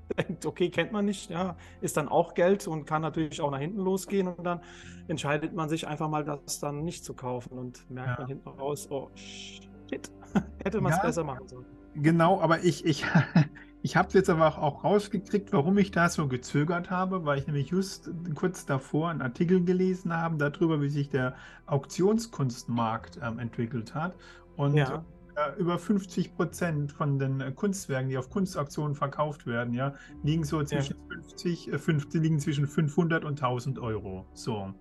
denkt, 0.18 0.46
okay, 0.46 0.70
kennt 0.70 0.92
man 0.92 1.06
nicht, 1.06 1.30
ja, 1.30 1.56
ist 1.82 1.98
dann 1.98 2.08
auch 2.08 2.34
Geld 2.34 2.68
und 2.68 2.86
kann 2.86 3.02
natürlich 3.02 3.42
auch 3.42 3.52
nach 3.52 3.60
hinten 3.60 3.80
losgehen 3.80 4.28
und 4.28 4.44
dann 4.44 4.62
entscheidet 5.08 5.54
man 5.54 5.70
sich 5.70 5.88
einfach 5.88 6.10
mal, 6.10 6.24
das 6.24 6.60
dann 6.60 6.84
nicht 6.84 7.04
zu 7.06 7.14
kaufen 7.14 7.58
und 7.58 7.90
merkt 7.90 8.12
Ja. 8.12 8.20
man 8.20 8.28
hinten 8.28 8.50
raus, 8.50 8.88
oh 8.90 9.10
shit, 9.16 10.12
hätte 10.64 10.82
man 10.82 10.92
es 10.92 10.98
Ja. 10.98 11.04
besser 11.04 11.24
machen 11.24 11.48
sollen. 11.48 11.66
Genau, 11.96 12.40
aber 12.42 12.64
ich, 12.64 12.86
ich, 12.86 13.04
ich 13.88 13.96
habe 13.96 14.10
es 14.10 14.14
jetzt 14.16 14.30
aber 14.30 14.58
auch, 14.58 14.84
rausgekriegt, 14.84 15.54
warum 15.54 15.78
ich 15.78 15.92
da 15.92 16.10
so 16.10 16.28
gezögert 16.28 16.90
habe, 16.92 17.24
weil 17.24 17.40
ich 17.40 17.48
nämlich 17.48 17.70
just 17.70 18.12
kurz 18.36 18.66
davor 18.66 19.10
einen 19.10 19.22
Artikel 19.22 19.64
gelesen 19.64 20.12
habe 20.12 20.36
darüber, 20.36 20.82
wie 20.82 20.90
sich 20.90 21.08
der 21.10 21.36
Auktionskunstmarkt 21.68 23.18
ähm, 23.24 23.40
entwickelt 23.40 23.96
hat. 23.96 24.18
Und 24.58 24.76
Ja. 24.76 25.06
äh, 25.36 25.58
über 25.58 25.80
50 25.80 26.36
Prozent 26.36 26.92
von 26.92 27.18
den 27.18 27.40
äh, 27.40 27.54
Kunstwerken, 27.54 28.10
die 28.10 28.18
auf 28.18 28.30
Kunstauktionen 28.30 28.94
verkauft 28.94 29.46
werden, 29.46 29.74
ja, 29.74 29.94
liegen 30.22 30.44
so 30.44 30.62
zwischen 30.66 30.98
50, 31.10 31.72
äh, 31.72 31.80
50, 31.80 32.22
liegen 32.22 32.40
zwischen 32.42 32.68
500 32.68 33.24
und 33.24 33.42
1000 33.42 33.80
Euro. 33.80 34.28
So. 34.34 34.74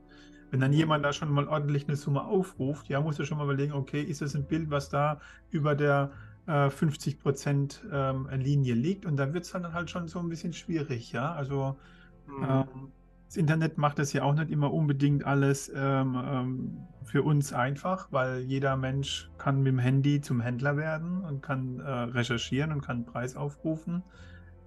Wenn 0.51 0.61
dann 0.61 0.73
jemand 0.73 1.05
da 1.05 1.13
schon 1.13 1.31
mal 1.33 1.47
ordentlich 1.47 1.87
eine 1.87 1.97
Summe 1.97 2.25
aufruft, 2.25 2.89
ja, 2.89 3.01
musst 3.01 3.21
du 3.21 3.25
schon 3.25 3.39
mal 3.39 3.45
überlegen, 3.45 3.73
okay, 3.73 4.03
ist 4.03 4.21
das 4.21 4.35
ein 4.35 4.49
Bild, 4.49 4.71
was 4.71 4.89
da 4.89 5.21
über 5.51 5.77
der 5.77 6.11
äh, 6.47 6.71
50 6.71 7.19
Prozent 7.21 7.85
ähm, 7.93 8.29
Linie 8.31 8.75
liegt? 8.75 9.07
Und 9.07 9.17
dann 9.17 9.35
wird 9.35 9.45
es 9.45 9.53
dann 9.53 9.73
halt 9.73 9.91
schon 9.91 10.09
so 10.09 10.19
ein 10.21 10.29
bisschen 10.29 10.53
schwierig, 10.53 11.13
ja. 11.13 11.33
Also 11.35 11.79
Mhm. 12.27 12.67
ähm, 12.67 12.93
das 13.29 13.37
Internet 13.37 13.79
macht 13.79 13.99
das 13.99 14.13
ja 14.13 14.23
auch 14.23 14.35
nicht 14.35 14.51
immer 14.51 14.73
unbedingt 14.73 15.25
alles 15.25 15.71
ähm, 15.75 16.17
ähm, 16.25 16.89
für 17.05 17.23
uns 17.25 17.53
einfach, 17.53 18.13
weil 18.13 18.41
jeder 18.43 18.77
Mensch 18.77 19.33
kann 19.39 19.59
mit 19.63 19.69
dem 19.73 19.79
Handy 19.81 20.21
zum 20.21 20.41
Händler 20.41 20.77
werden 20.77 21.25
und 21.25 21.43
kann 21.43 21.81
äh, 21.81 21.91
recherchieren 21.91 22.73
und 22.73 22.83
kann 22.83 22.99
einen 22.99 23.07
Preis 23.07 23.37
aufrufen. 23.37 24.05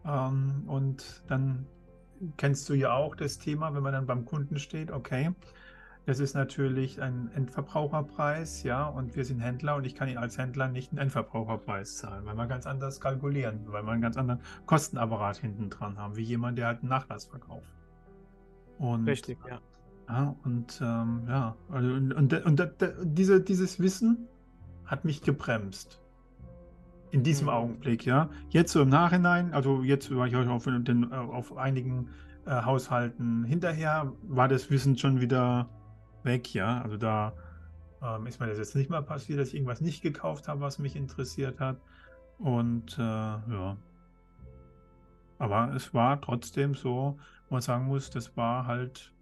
Ähm, 0.06 0.64
und 0.68 1.24
dann 1.28 1.70
kennst 2.38 2.68
du 2.70 2.74
ja 2.74 2.94
auch 2.94 3.16
das 3.16 3.38
Thema, 3.40 3.74
wenn 3.74 3.84
man 3.84 3.94
dann 3.94 4.06
beim 4.06 4.26
Kunden 4.26 4.60
steht, 4.60 4.92
okay, 4.92 5.32
das 6.10 6.20
ist 6.20 6.34
natürlich 6.34 7.00
ein 7.00 7.30
Endverbraucherpreis, 7.36 8.64
ja, 8.64 8.88
und 8.88 9.16
wir 9.16 9.26
sind 9.26 9.42
Händler 9.42 9.76
und 9.76 9.86
ich 9.86 9.94
kann 9.94 10.10
Ihnen 10.10 10.18
als 10.18 10.40
Händler 10.40 10.68
nicht 10.68 10.90
einen 10.92 10.98
Endverbraucherpreis 10.98 11.98
zahlen, 11.98 12.26
weil 12.26 12.36
wir 12.36 12.48
ganz 12.48 12.66
anders 12.66 13.00
kalkulieren, 13.00 13.60
weil 13.68 13.84
wir 13.84 13.92
einen 13.92 14.02
ganz 14.02 14.18
anderen 14.18 14.42
Kostenapparat 14.66 15.38
hinten 15.38 15.70
dran 15.70 16.00
haben, 16.00 16.16
wie 16.16 16.24
jemand, 16.24 16.58
der 16.58 16.66
halt 16.66 16.80
einen 16.80 16.90
Nachlass 16.90 17.26
verkauft. 17.26 17.68
Und, 18.80 19.08
Richtig, 19.08 19.38
ja. 19.48 19.60
ja, 20.10 20.36
und 20.44 20.82
ähm, 20.82 21.26
ja, 21.28 21.56
also, 21.70 21.94
und, 21.94 22.12
und, 22.12 22.34
und, 22.44 22.60
da- 22.60 22.72
diese, 23.04 23.40
dieses 23.40 23.80
Wissen 23.80 24.28
hat 24.86 25.06
mich 25.06 25.22
gebremst. 25.22 26.02
In 27.12 27.22
diesem 27.22 27.46
Mhm. 27.46 27.54
Augenblick, 27.54 28.04
ja. 28.04 28.32
Jetzt 28.50 28.72
so 28.72 28.82
im 28.82 28.90
Nachhinein, 28.90 29.54
also 29.54 29.84
jetzt 29.84 30.10
war 30.16 30.26
ich 30.26 30.36
auf, 30.36 30.64
den, 30.64 31.12
äh, 31.12 31.16
auf 31.16 31.56
einigen 31.56 32.10
äh, 32.48 32.64
Haushalten 32.64 33.44
hinterher, 33.44 34.12
war 34.24 34.48
das 34.48 34.72
Wissen 34.72 34.98
schon 34.98 35.22
wieder 35.22 35.70
weg, 36.24 36.54
ja. 36.54 36.82
Also 36.82 36.98
da 36.98 37.34
ähm, 38.02 38.28
ist 38.28 38.40
mir 38.40 38.48
das 38.48 38.58
jetzt 38.58 38.76
nicht 38.76 38.90
mal 38.90 39.02
passiert, 39.02 39.40
dass 39.40 39.50
ich 39.50 39.56
irgendwas 39.56 39.82
nicht 39.82 40.02
gekauft 40.02 40.48
habe, 40.48 40.62
was 40.62 40.80
mich 40.80 40.96
interessiert 40.96 41.60
hat. 41.60 41.78
Und 42.38 42.98
äh, 42.98 43.02
ja. 43.02 43.78
Aber 45.38 45.74
es 45.74 45.94
war 45.94 46.20
trotzdem 46.22 46.76
so, 46.76 47.18
wo 47.48 47.56
man 47.56 47.62
sagen 47.62 47.86
muss, 47.86 48.10
das 48.10 48.36
war 48.36 48.68
halt 48.68 49.14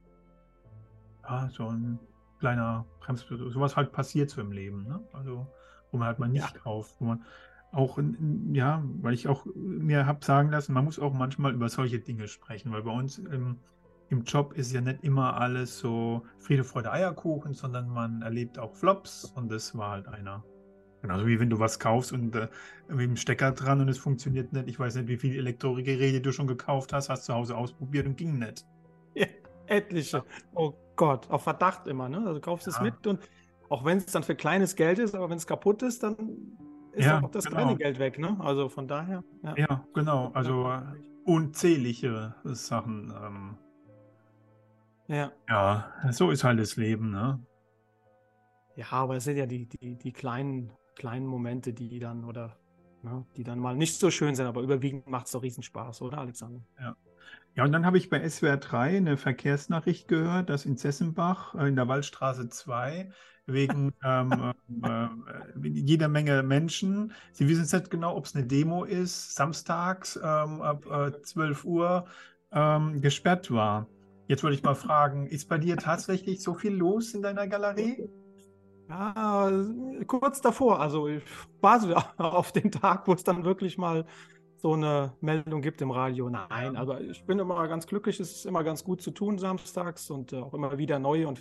ja, 1.24 1.50
so 1.50 1.68
ein 1.68 2.00
kleiner 2.39 2.86
Bremsklotz. 3.00 3.54
Sowas 3.54 3.75
halt 3.75 3.92
passiert 3.92 4.30
so 4.30 4.42
im 4.42 4.51
Leben. 4.51 4.84
Ne? 4.88 5.00
Also, 5.13 5.48
wo 5.92 5.98
man 5.98 6.08
halt 6.08 6.20
mal 6.20 6.30
nicht 6.30 6.54
ja. 6.54 6.60
kauft, 6.60 6.96
wo 7.00 7.06
man 7.06 7.24
auch, 7.72 8.00
ja, 8.54 8.84
weil 9.01 9.13
ich 9.13 9.27
auch 9.27 9.46
mir 9.56 10.06
habe 10.06 10.24
sagen 10.24 10.50
lassen, 10.50 10.74
man 10.74 10.86
muss 10.86 11.00
auch 11.00 11.13
manchmal 11.13 11.54
über 11.54 11.70
solche 11.70 12.00
Dinge 12.00 12.27
sprechen, 12.27 12.72
weil 12.72 12.84
bei 12.84 12.92
uns 12.92 13.18
im, 13.20 13.60
im 14.10 14.24
Job 14.24 14.54
ist 14.54 14.72
ja 14.72 14.82
nicht 14.82 15.04
immer 15.04 15.40
alles 15.40 15.80
so 15.80 16.24
Friede, 16.40 16.64
Freude, 16.64 16.92
Eierkuchen, 16.92 17.54
sondern 17.54 17.90
man 17.90 18.22
erlebt 18.22 18.58
auch 18.58 18.74
Flops 18.74 19.26
und 19.26 19.52
das 19.52 19.78
war 19.78 19.92
halt 19.92 20.08
einer. 20.08 20.44
Genauso 21.02 21.28
wie 21.28 21.40
wenn 21.40 21.50
du 21.50 21.60
was 21.60 21.80
kaufst 21.80 22.12
und 22.12 22.36
äh, 22.36 22.48
mit 22.90 23.02
dem 23.02 23.18
Stecker 23.18 23.52
dran 23.52 23.82
und 23.82 23.90
es 23.90 23.98
funktioniert 23.98 24.52
nicht. 24.54 24.68
Ich 24.68 24.80
weiß 24.80 24.96
nicht, 24.96 25.08
wie 25.08 25.18
viele 25.18 25.38
Elektrogeräte 25.38 26.22
du 26.22 26.32
schon 26.32 26.48
gekauft 26.48 26.92
hast, 26.94 27.10
hast 27.10 27.26
zu 27.26 27.34
Hause 27.34 27.56
ausprobiert 27.56 28.08
und 28.08 28.18
ging 28.18 28.40
nicht. 28.40 28.66
Ja, 29.14 29.28
etliche. 29.68 30.24
Oh 30.56 30.74
Gott, 30.96 31.30
auf 31.30 31.44
Verdacht 31.44 31.88
immer, 31.88 32.10
ne? 32.10 32.20
Also 32.20 32.34
du 32.36 32.42
kaufst 32.42 32.68
ja. 32.68 32.74
es 32.74 32.82
mit 32.82 33.06
und 33.06 33.20
auch 33.70 33.86
wenn 33.86 33.98
es 33.98 34.08
dann 34.08 34.24
für 34.24 34.36
kleines 34.36 34.76
Geld 34.76 34.98
ist, 34.98 35.14
aber 35.14 35.30
wenn 35.30 35.38
es 35.38 35.46
kaputt 35.46 35.84
ist, 35.84 36.02
dann 36.02 36.16
ist 36.94 37.06
ja, 37.06 37.22
auch 37.22 37.30
das 37.30 37.46
genau. 37.46 37.58
kleine 37.58 37.78
Geld 37.78 38.00
weg, 38.00 38.18
ne? 38.18 38.36
Also 38.40 38.70
von 38.70 38.88
daher. 38.88 39.24
Ja, 39.44 39.56
ja 39.56 39.86
genau. 39.94 40.32
Also 40.34 40.72
unzählige 41.26 42.34
Sachen. 42.46 43.14
Ähm, 43.24 43.58
ja. 45.08 45.32
Ja, 45.48 45.92
so 46.12 46.32
ist 46.32 46.44
halt 46.44 46.60
das 46.60 46.76
Leben, 46.76 47.12
ne? 47.12 47.40
Ja, 48.76 48.92
aber 48.92 49.16
es 49.16 49.24
sind 49.24 49.38
ja 49.38 49.46
die, 49.46 49.66
die, 49.68 49.96
die 49.96 50.12
kleinen, 50.12 50.72
kleinen 50.96 51.26
Momente, 51.26 51.74
die 51.74 52.00
dann 52.00 52.24
oder 52.24 52.58
ne, 53.02 53.26
die 53.36 53.44
dann 53.44 53.60
mal 53.60 53.76
nicht 53.76 54.00
so 54.00 54.12
schön 54.12 54.36
sind, 54.36 54.46
aber 54.46 54.62
überwiegend 54.62 55.08
macht 55.08 55.26
es 55.26 55.32
doch 55.32 55.42
Riesenspaß, 55.42 56.02
oder 56.02 56.20
Alexander? 56.20 56.62
Ja. 56.80 56.96
Ja, 57.56 57.64
und 57.64 57.72
dann 57.72 57.88
habe 57.88 57.98
ich 57.98 58.12
bei 58.12 58.28
SWR 58.30 58.58
3 58.58 58.98
eine 58.98 59.18
Verkehrsnachricht 59.18 60.08
gehört, 60.08 60.50
dass 60.50 60.66
in 60.66 60.78
Zessenbach 60.78 61.56
äh, 61.56 61.68
in 61.68 61.76
der 61.76 61.88
Waldstraße 61.88 62.50
2 62.50 63.10
wegen 63.48 63.94
ähm, 64.04 64.54
äh, 64.84 65.06
äh, 65.06 65.10
jeder 65.64 66.08
Menge 66.08 66.44
Menschen. 66.44 67.14
Sie 67.32 67.48
wissen 67.48 67.62
jetzt 67.62 67.74
nicht 67.74 67.90
genau, 67.90 68.16
ob 68.16 68.26
es 68.26 68.36
eine 68.36 68.46
Demo 68.46 68.84
ist, 68.84 69.34
samstags 69.34 70.18
ähm, 70.18 70.62
ab 70.62 70.86
äh, 70.86 71.20
12 71.24 71.66
Uhr 71.66 72.06
ähm, 72.52 73.02
gesperrt 73.02 73.50
war. 73.50 73.88
Jetzt 74.28 74.44
wollte 74.44 74.56
ich 74.56 74.64
mal 74.64 74.76
fragen, 74.76 75.28
ist 75.28 75.48
bei 75.48 75.58
dir 75.58 75.78
tatsächlich 75.78 76.44
so 76.44 76.54
viel 76.54 76.74
los 76.74 77.14
in 77.14 77.22
deiner 77.22 77.48
Galerie? 77.48 78.10
Ja, 78.90 79.52
kurz 80.06 80.42
davor. 80.42 80.80
Also 80.80 81.08
ich 81.08 81.24
war 81.62 81.80
so 81.80 81.94
auf 82.18 82.52
den 82.52 82.72
Tag, 82.72 83.08
wo 83.08 83.14
es 83.14 83.24
dann 83.24 83.44
wirklich 83.44 83.78
mal 83.78 84.06
so 84.58 84.74
eine 84.74 85.14
Meldung 85.22 85.62
gibt 85.62 85.82
im 85.82 85.92
Radio. 85.92 86.30
Nein, 86.30 86.76
aber 86.76 87.02
ich 87.02 87.26
bin 87.26 87.40
immer 87.40 87.68
ganz 87.68 87.88
glücklich. 87.88 88.20
Es 88.20 88.32
ist 88.32 88.46
immer 88.46 88.64
ganz 88.64 88.84
gut 88.84 89.02
zu 89.02 89.12
tun 89.12 89.38
samstags 89.38 90.10
und 90.10 90.34
äh, 90.34 90.38
auch 90.38 90.54
immer 90.54 90.78
wieder 90.78 91.00
neue 91.00 91.28
und 91.28 91.40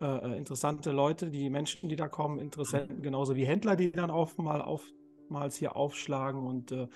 äh, 0.00 0.06
äh, 0.06 0.36
interessante 0.36 0.92
Leute, 0.92 1.30
die 1.30 1.48
Menschen, 1.48 1.88
die 1.88 1.96
da 1.96 2.08
kommen, 2.08 2.38
Interessenten, 2.38 3.02
genauso 3.02 3.36
wie 3.36 3.46
Händler, 3.46 3.76
die 3.76 3.92
dann 3.92 4.10
auch 4.10 4.36
mal 4.36 4.60
oftmals 4.60 5.56
hier 5.56 5.76
aufschlagen 5.76 6.46
und 6.46 6.72
äh, 6.72 6.88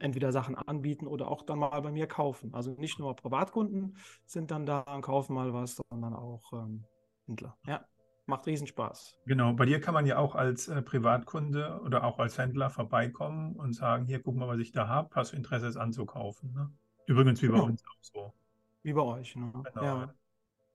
entweder 0.00 0.32
Sachen 0.32 0.56
anbieten 0.56 1.06
oder 1.06 1.28
auch 1.28 1.42
dann 1.42 1.58
mal 1.58 1.80
bei 1.80 1.92
mir 1.92 2.06
kaufen. 2.06 2.54
Also 2.54 2.72
nicht 2.72 2.98
nur 2.98 3.14
Privatkunden 3.14 3.96
sind 4.26 4.50
dann 4.50 4.66
da 4.66 4.80
und 4.80 5.02
kaufen 5.02 5.34
mal 5.34 5.52
was, 5.52 5.80
sondern 5.90 6.14
auch 6.14 6.52
ähm, 6.52 6.84
Händler. 7.26 7.56
Ja, 7.66 7.84
macht 8.26 8.46
Riesenspaß. 8.46 9.18
Genau, 9.26 9.52
bei 9.52 9.66
dir 9.66 9.80
kann 9.80 9.94
man 9.94 10.06
ja 10.06 10.18
auch 10.18 10.34
als 10.34 10.68
äh, 10.68 10.82
Privatkunde 10.82 11.80
oder 11.84 12.04
auch 12.04 12.18
als 12.18 12.38
Händler 12.38 12.70
vorbeikommen 12.70 13.54
und 13.56 13.74
sagen, 13.74 14.06
hier, 14.06 14.22
guck 14.22 14.36
mal, 14.36 14.48
was 14.48 14.58
ich 14.58 14.72
da 14.72 14.88
habe, 14.88 15.10
hast 15.14 15.32
du 15.32 15.36
Interesse, 15.36 15.66
es 15.66 15.76
anzukaufen. 15.76 16.52
Ne? 16.52 16.70
Übrigens 17.06 17.42
wie 17.42 17.48
bei 17.48 17.54
genau. 17.54 17.66
uns 17.66 17.84
auch 17.84 18.02
so. 18.02 18.34
Wie 18.82 18.92
bei 18.92 19.02
euch, 19.02 19.36
ne? 19.36 19.52
Genau. 19.74 19.84
Ja. 19.84 20.14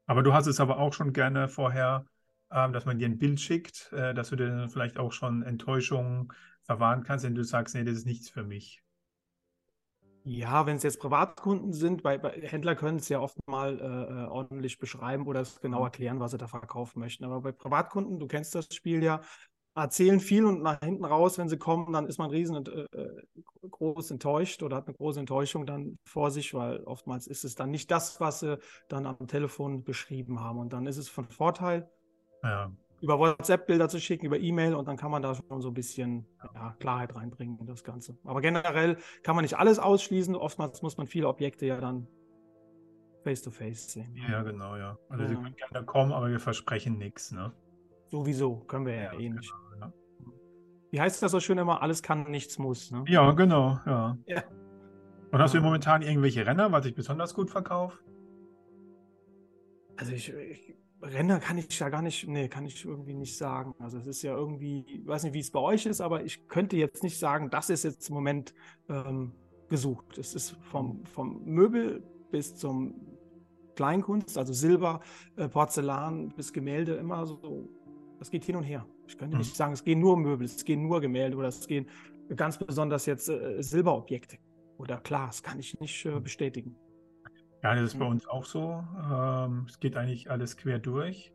Aber 0.05 0.21
du 0.21 0.33
hast 0.33 0.45
es 0.45 0.59
aber 0.59 0.77
auch 0.77 0.93
schon 0.93 1.13
gerne 1.13 1.47
vorher, 1.47 2.05
ähm, 2.51 2.73
dass 2.73 2.85
man 2.85 2.99
dir 2.99 3.07
ein 3.07 3.17
Bild 3.17 3.39
schickt, 3.39 3.91
äh, 3.93 4.13
dass 4.13 4.29
du 4.29 4.35
dir 4.35 4.69
vielleicht 4.69 4.99
auch 4.99 5.11
schon 5.11 5.41
Enttäuschungen 5.41 6.31
verwahren 6.61 7.03
kannst, 7.03 7.25
wenn 7.25 7.35
du 7.35 7.43
sagst, 7.43 7.73
nee, 7.73 7.83
das 7.83 7.95
ist 7.95 8.05
nichts 8.05 8.29
für 8.29 8.43
mich. 8.43 8.83
Ja, 10.27 10.65
wenn 10.65 10.77
es 10.77 10.83
jetzt 10.83 10.99
Privatkunden 10.99 11.71
sind, 11.71 12.01
bei, 12.01 12.17
bei 12.17 12.31
Händler 12.31 12.75
können 12.75 12.97
es 12.97 13.09
ja 13.09 13.19
oft 13.19 13.37
mal 13.47 13.79
äh, 13.79 13.83
äh, 13.83 14.27
ordentlich 14.27 14.79
beschreiben 14.79 15.27
oder 15.27 15.41
es 15.41 15.61
genau 15.61 15.79
mhm. 15.79 15.85
erklären, 15.85 16.19
was 16.19 16.31
sie 16.31 16.39
da 16.39 16.47
verkaufen 16.47 16.99
möchten. 16.99 17.23
Aber 17.25 17.41
bei 17.41 17.51
Privatkunden, 17.51 18.17
du 18.17 18.25
kennst 18.25 18.55
das 18.55 18.73
Spiel 18.73 19.03
ja, 19.03 19.21
erzählen 19.75 20.19
viel 20.19 20.45
und 20.45 20.63
nach 20.63 20.79
hinten 20.79 21.05
raus, 21.05 21.37
wenn 21.37 21.47
sie 21.47 21.57
kommen, 21.57 21.93
dann 21.93 22.07
ist 22.07 22.17
man 22.17 22.31
riesen 22.31 22.65
äh, 22.65 22.99
äh, 22.99 23.23
groß 23.69 24.09
enttäuscht 24.09 24.63
oder 24.63 24.77
hat 24.77 24.87
eine 24.87 24.97
große 24.97 25.19
Enttäuschung 25.19 25.67
dann 25.67 25.99
vor 26.05 26.31
sich, 26.31 26.55
weil 26.55 26.79
oftmals 26.85 27.27
ist 27.27 27.45
es 27.45 27.53
dann 27.53 27.69
nicht 27.69 27.91
das, 27.91 28.19
was 28.19 28.39
sie 28.39 28.57
dann 28.87 29.05
am 29.05 29.27
Telefon 29.27 29.83
beschrieben 29.83 30.39
haben. 30.39 30.57
Und 30.57 30.73
dann 30.73 30.87
ist 30.87 30.97
es 30.97 31.07
von 31.07 31.25
Vorteil, 31.25 31.87
ja. 32.41 32.71
Über 33.01 33.19
WhatsApp 33.19 33.67
Bilder 33.67 33.89
zu 33.89 33.99
schicken, 33.99 34.25
über 34.25 34.39
E-Mail 34.39 34.73
und 34.75 34.87
dann 34.87 34.97
kann 34.97 35.11
man 35.11 35.21
da 35.21 35.35
schon 35.35 35.61
so 35.61 35.69
ein 35.69 35.73
bisschen 35.73 36.25
ja, 36.53 36.75
Klarheit 36.79 37.15
reinbringen 37.15 37.59
in 37.59 37.67
das 37.67 37.83
Ganze. 37.83 38.17
Aber 38.23 38.41
generell 38.41 38.97
kann 39.23 39.35
man 39.35 39.43
nicht 39.43 39.57
alles 39.57 39.79
ausschließen. 39.79 40.35
Oftmals 40.35 40.81
muss 40.81 40.97
man 40.97 41.07
viele 41.07 41.27
Objekte 41.27 41.65
ja 41.65 41.79
dann 41.79 42.07
face-to-face 43.23 43.87
-face 43.87 43.91
sehen. 43.91 44.15
Ja, 44.29 44.43
genau, 44.43 44.75
ja. 44.75 44.97
Also 45.09 45.23
ja. 45.23 45.29
sie 45.29 45.35
können 45.35 45.55
gerne 45.55 45.85
kommen, 45.85 46.11
aber 46.11 46.29
wir 46.29 46.39
versprechen 46.39 46.97
nichts, 46.97 47.31
ne? 47.31 47.51
Sowieso, 48.07 48.57
können 48.67 48.85
wir 48.85 48.95
ja, 48.95 49.13
ja 49.13 49.19
eh 49.19 49.29
nicht. 49.29 49.53
Genau 49.73 49.91
wie 50.95 51.01
heißt 51.01 51.21
das 51.21 51.31
so 51.31 51.41
schön 51.41 51.57
immer, 51.57 51.81
alles 51.81 52.01
kann, 52.03 52.31
nichts 52.31 52.57
muss. 52.57 52.89
Ne? 52.89 53.03
Ja, 53.07 53.29
genau, 53.31 53.77
ja. 53.85 54.17
ja. 54.27 54.43
Und 55.29 55.41
hast 55.41 55.53
du 55.53 55.59
momentan 55.59 56.01
irgendwelche 56.01 56.47
Renner, 56.47 56.71
was 56.71 56.85
ich 56.85 56.95
besonders 56.95 57.33
gut 57.33 57.49
verkaufe? 57.49 57.99
Also 59.97 60.13
ich, 60.13 60.31
ich, 60.31 60.73
Renner 61.01 61.39
kann 61.39 61.57
ich 61.57 61.77
ja 61.79 61.89
gar 61.89 62.01
nicht, 62.01 62.27
nee, 62.27 62.47
kann 62.47 62.65
ich 62.65 62.83
irgendwie 62.85 63.13
nicht 63.13 63.37
sagen. 63.37 63.75
Also 63.79 63.97
es 63.97 64.07
ist 64.07 64.21
ja 64.23 64.35
irgendwie, 64.35 64.85
ich 64.87 65.05
weiß 65.05 65.23
nicht, 65.23 65.33
wie 65.33 65.39
es 65.39 65.51
bei 65.51 65.59
euch 65.59 65.85
ist, 65.85 66.01
aber 66.01 66.23
ich 66.23 66.47
könnte 66.47 66.77
jetzt 66.77 67.03
nicht 67.03 67.19
sagen, 67.19 67.49
das 67.49 67.69
ist 67.69 67.83
jetzt 67.83 68.09
im 68.09 68.15
Moment 68.15 68.53
ähm, 68.89 69.33
gesucht. 69.69 70.17
Es 70.17 70.33
ist 70.33 70.51
vom, 70.61 71.05
vom 71.05 71.43
Möbel 71.43 72.03
bis 72.31 72.55
zum 72.55 72.95
Kleinkunst, 73.75 74.37
also 74.37 74.53
Silber, 74.53 75.01
äh, 75.35 75.47
Porzellan 75.47 76.29
bis 76.29 76.53
Gemälde 76.53 76.95
immer 76.95 77.25
so 77.25 77.69
das 78.19 78.29
geht 78.29 78.45
hin 78.45 78.55
und 78.55 78.63
her. 78.63 78.85
Ich 79.07 79.17
könnte 79.17 79.35
mhm. 79.35 79.41
nicht 79.41 79.55
sagen, 79.55 79.73
es 79.73 79.83
gehen 79.83 79.99
nur 79.99 80.17
Möbel, 80.17 80.45
es 80.45 80.63
gehen 80.63 80.81
nur 80.83 81.01
Gemälde 81.01 81.37
oder 81.37 81.49
es 81.49 81.67
gehen 81.67 81.87
ganz 82.35 82.57
besonders 82.57 83.05
jetzt 83.05 83.29
äh, 83.29 83.61
Silberobjekte 83.61 84.37
oder 84.77 84.97
Glas, 84.97 85.43
kann 85.43 85.59
ich 85.59 85.79
nicht 85.79 86.05
äh, 86.05 86.19
bestätigen. 86.19 86.75
Ja, 87.65 87.73
das 87.73 87.93
ist 87.93 87.99
bei 87.99 88.05
uns 88.05 88.27
auch 88.27 88.45
so. 88.45 88.83
Ähm, 89.11 89.65
es 89.67 89.79
geht 89.79 89.97
eigentlich 89.97 90.29
alles 90.29 90.55
quer 90.55 90.77
durch, 90.77 91.33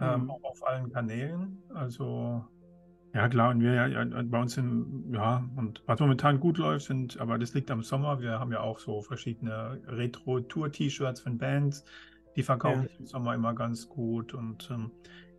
ähm, 0.00 0.24
mhm. 0.24 0.30
auch 0.30 0.44
auf 0.44 0.66
allen 0.66 0.92
Kanälen. 0.92 1.62
Also 1.72 2.44
ja, 3.14 3.26
klar, 3.30 3.52
und 3.52 3.62
wir 3.62 3.72
ja, 3.72 4.04
bei 4.04 4.38
uns 4.38 4.52
sind, 4.52 5.14
ja, 5.14 5.42
und 5.56 5.82
was 5.86 5.98
momentan 5.98 6.40
gut 6.40 6.58
läuft, 6.58 6.84
sind, 6.84 7.18
aber 7.18 7.38
das 7.38 7.54
liegt 7.54 7.70
am 7.70 7.82
Sommer. 7.82 8.20
Wir 8.20 8.38
haben 8.38 8.52
ja 8.52 8.60
auch 8.60 8.78
so 8.78 9.00
verschiedene 9.00 9.80
Retro-Tour-T-Shirts 9.86 11.22
von 11.22 11.38
Bands, 11.38 11.86
die 12.36 12.42
verkaufen 12.42 12.90
ja. 12.90 12.98
im 12.98 13.06
Sommer 13.06 13.34
immer 13.34 13.54
ganz 13.54 13.88
gut. 13.88 14.34
Und 14.34 14.70
ähm, 14.70 14.90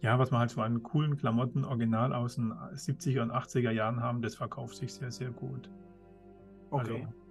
ja, 0.01 0.17
was 0.17 0.31
man 0.31 0.39
halt 0.39 0.49
so 0.49 0.61
an 0.61 0.81
coolen 0.81 1.15
Klamotten 1.17 1.63
original 1.63 2.11
aus 2.11 2.37
den 2.37 2.53
70er 2.53 3.21
und 3.21 3.31
80er 3.31 3.69
Jahren 3.69 4.01
haben, 4.01 4.23
das 4.23 4.33
verkauft 4.33 4.77
sich 4.77 4.91
sehr, 4.95 5.11
sehr 5.11 5.29
gut. 5.29 5.69
Okay. 6.71 7.05
Also, 7.05 7.26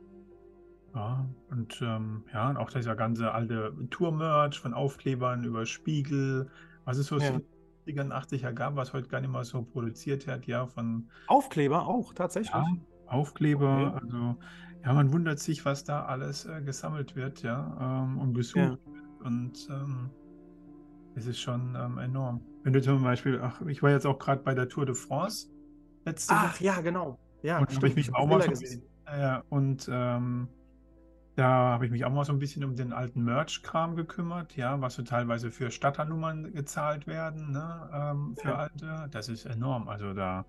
ja, 0.97 1.29
und 1.51 1.79
ähm, 1.83 2.25
ja, 2.33 2.49
und 2.49 2.57
auch 2.57 2.71
dieser 2.71 2.97
ganze 2.97 3.33
alte 3.33 3.75
Tour-Merch 3.91 4.59
von 4.59 4.73
Aufklebern 4.73 5.45
über 5.45 5.67
Spiegel, 5.67 6.49
was 6.87 6.97
es 6.97 7.09
so 7.09 7.19
ja. 7.19 7.39
70er 7.87 8.01
und 8.01 8.13
80er 8.13 8.53
gab, 8.53 8.77
was 8.77 8.95
heute 8.95 9.07
gar 9.09 9.21
nicht 9.21 9.31
mehr 9.31 9.45
so 9.45 9.63
produziert 9.63 10.27
wird, 10.27 10.47
ja, 10.47 10.67
von 10.67 11.11
Aufkleber 11.27 11.87
auch, 11.87 12.15
tatsächlich. 12.15 12.55
Ja, 12.55 12.65
Aufkleber, 13.09 13.95
okay. 13.95 14.07
also 14.07 14.37
ja, 14.85 14.95
man 14.95 15.13
wundert 15.13 15.39
sich, 15.39 15.67
was 15.67 15.85
da 15.85 16.07
alles 16.07 16.47
äh, 16.47 16.63
gesammelt 16.63 17.15
wird, 17.15 17.43
ja, 17.43 18.05
ähm, 18.05 18.19
und 18.19 18.33
gesucht 18.33 18.57
ja. 18.57 18.71
wird. 18.71 18.81
Und 19.23 19.69
ähm, 19.71 20.11
es 21.15 21.27
ist 21.27 21.41
schon 21.41 21.77
ähm, 21.79 21.99
enorm. 21.99 22.41
Wenn 22.63 22.73
du 22.73 22.81
zum 22.81 23.03
Beispiel, 23.03 23.39
ach, 23.43 23.61
ich 23.63 23.83
war 23.83 23.91
jetzt 23.91 24.07
auch 24.07 24.19
gerade 24.19 24.43
bei 24.43 24.55
der 24.55 24.69
Tour 24.69 24.87
de 24.87 24.95
France 24.95 25.49
letzte 26.07 26.35
Ach 26.35 26.55
Woche. 26.55 26.65
ja, 26.65 26.81
genau. 26.81 27.19
Ja, 27.43 27.59
und 27.59 27.75
habe 27.75 27.89
ich 27.89 27.97
mich 27.97 28.15
auch 28.15 28.27
mal 28.27 28.49
bisschen, 28.49 28.83
äh, 29.05 29.41
und 29.51 29.89
ähm, 29.93 30.49
da 31.37 31.45
habe 31.47 31.87
ich 31.87 31.93
mich 31.93 32.05
auch 32.05 32.11
mal 32.11 32.25
so 32.25 32.33
ein 32.33 32.39
bisschen 32.39 32.65
um 32.65 32.75
den 32.75 32.93
alten 32.93 33.23
Merch-Kram 33.23 33.95
gekümmert, 33.95 34.57
ja, 34.57 34.81
was 34.81 34.95
so 34.95 35.03
teilweise 35.03 35.51
für 35.51 35.71
Starternummern 35.71 36.53
gezahlt 36.53 37.07
werden, 37.07 37.53
ne, 37.53 37.91
ähm, 37.93 38.37
für 38.37 38.49
ja. 38.49 38.57
alte. 38.57 39.09
Das 39.11 39.29
ist 39.29 39.47
enorm. 39.47 39.89
Also 39.89 40.15
da, 40.15 40.45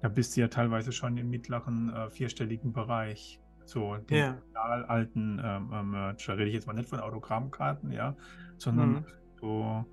da 0.00 0.08
bist 0.08 0.36
du 0.36 0.40
ja 0.40 0.48
teilweise 0.48 0.92
schon 0.92 1.16
im 1.16 1.30
mittleren 1.30 1.92
äh, 1.94 2.10
vierstelligen 2.10 2.72
Bereich. 2.72 3.40
So 3.66 3.96
den 3.96 4.16
ja. 4.16 4.38
alten 4.88 5.40
ähm, 5.42 5.72
äh, 5.72 5.82
Merch. 5.82 6.26
Da 6.26 6.34
rede 6.34 6.48
ich 6.48 6.54
jetzt 6.54 6.66
mal 6.66 6.74
nicht 6.74 6.88
von 6.88 7.00
Autogrammkarten, 7.00 7.92
ja, 7.92 8.14
sondern 8.58 8.90
mhm 8.90 9.04
so 9.44 9.84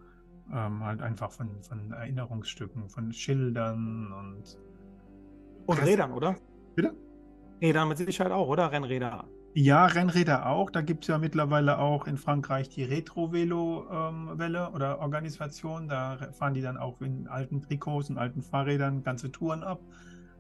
ähm, 0.54 0.84
halt 0.84 1.02
einfach 1.02 1.32
von, 1.32 1.62
von 1.62 1.92
Erinnerungsstücken, 1.92 2.90
von 2.90 3.12
Schildern 3.12 4.12
und. 4.14 4.58
Und. 5.66 5.86
Rädern, 5.86 6.12
oder? 6.14 6.36
Bitte? 6.76 6.96
Rädern 7.62 7.90
mit 7.90 7.98
Sicherheit 7.98 8.32
auch, 8.32 8.48
oder? 8.48 8.72
Rennräder. 8.72 9.26
Ja, 9.54 9.86
Rennräder 9.86 10.46
auch. 10.48 10.70
Da 10.72 10.82
gibt 10.82 11.04
es 11.04 11.08
ja 11.10 11.18
mittlerweile 11.18 11.78
auch 11.80 12.08
in 12.08 12.16
Frankreich 12.18 12.70
die 12.70 12.84
Retro-Velo-Welle 12.86 14.72
oder 14.72 15.00
Organisation. 15.00 15.90
Da 15.90 16.32
fahren 16.32 16.54
die 16.54 16.62
dann 16.62 16.78
auch 16.78 17.02
in 17.02 17.28
alten 17.28 17.62
Trikots 17.62 18.10
und 18.10 18.18
alten 18.18 18.42
Fahrrädern 18.44 19.04
ganze 19.04 19.30
Touren 19.32 19.64
ab. 19.64 19.84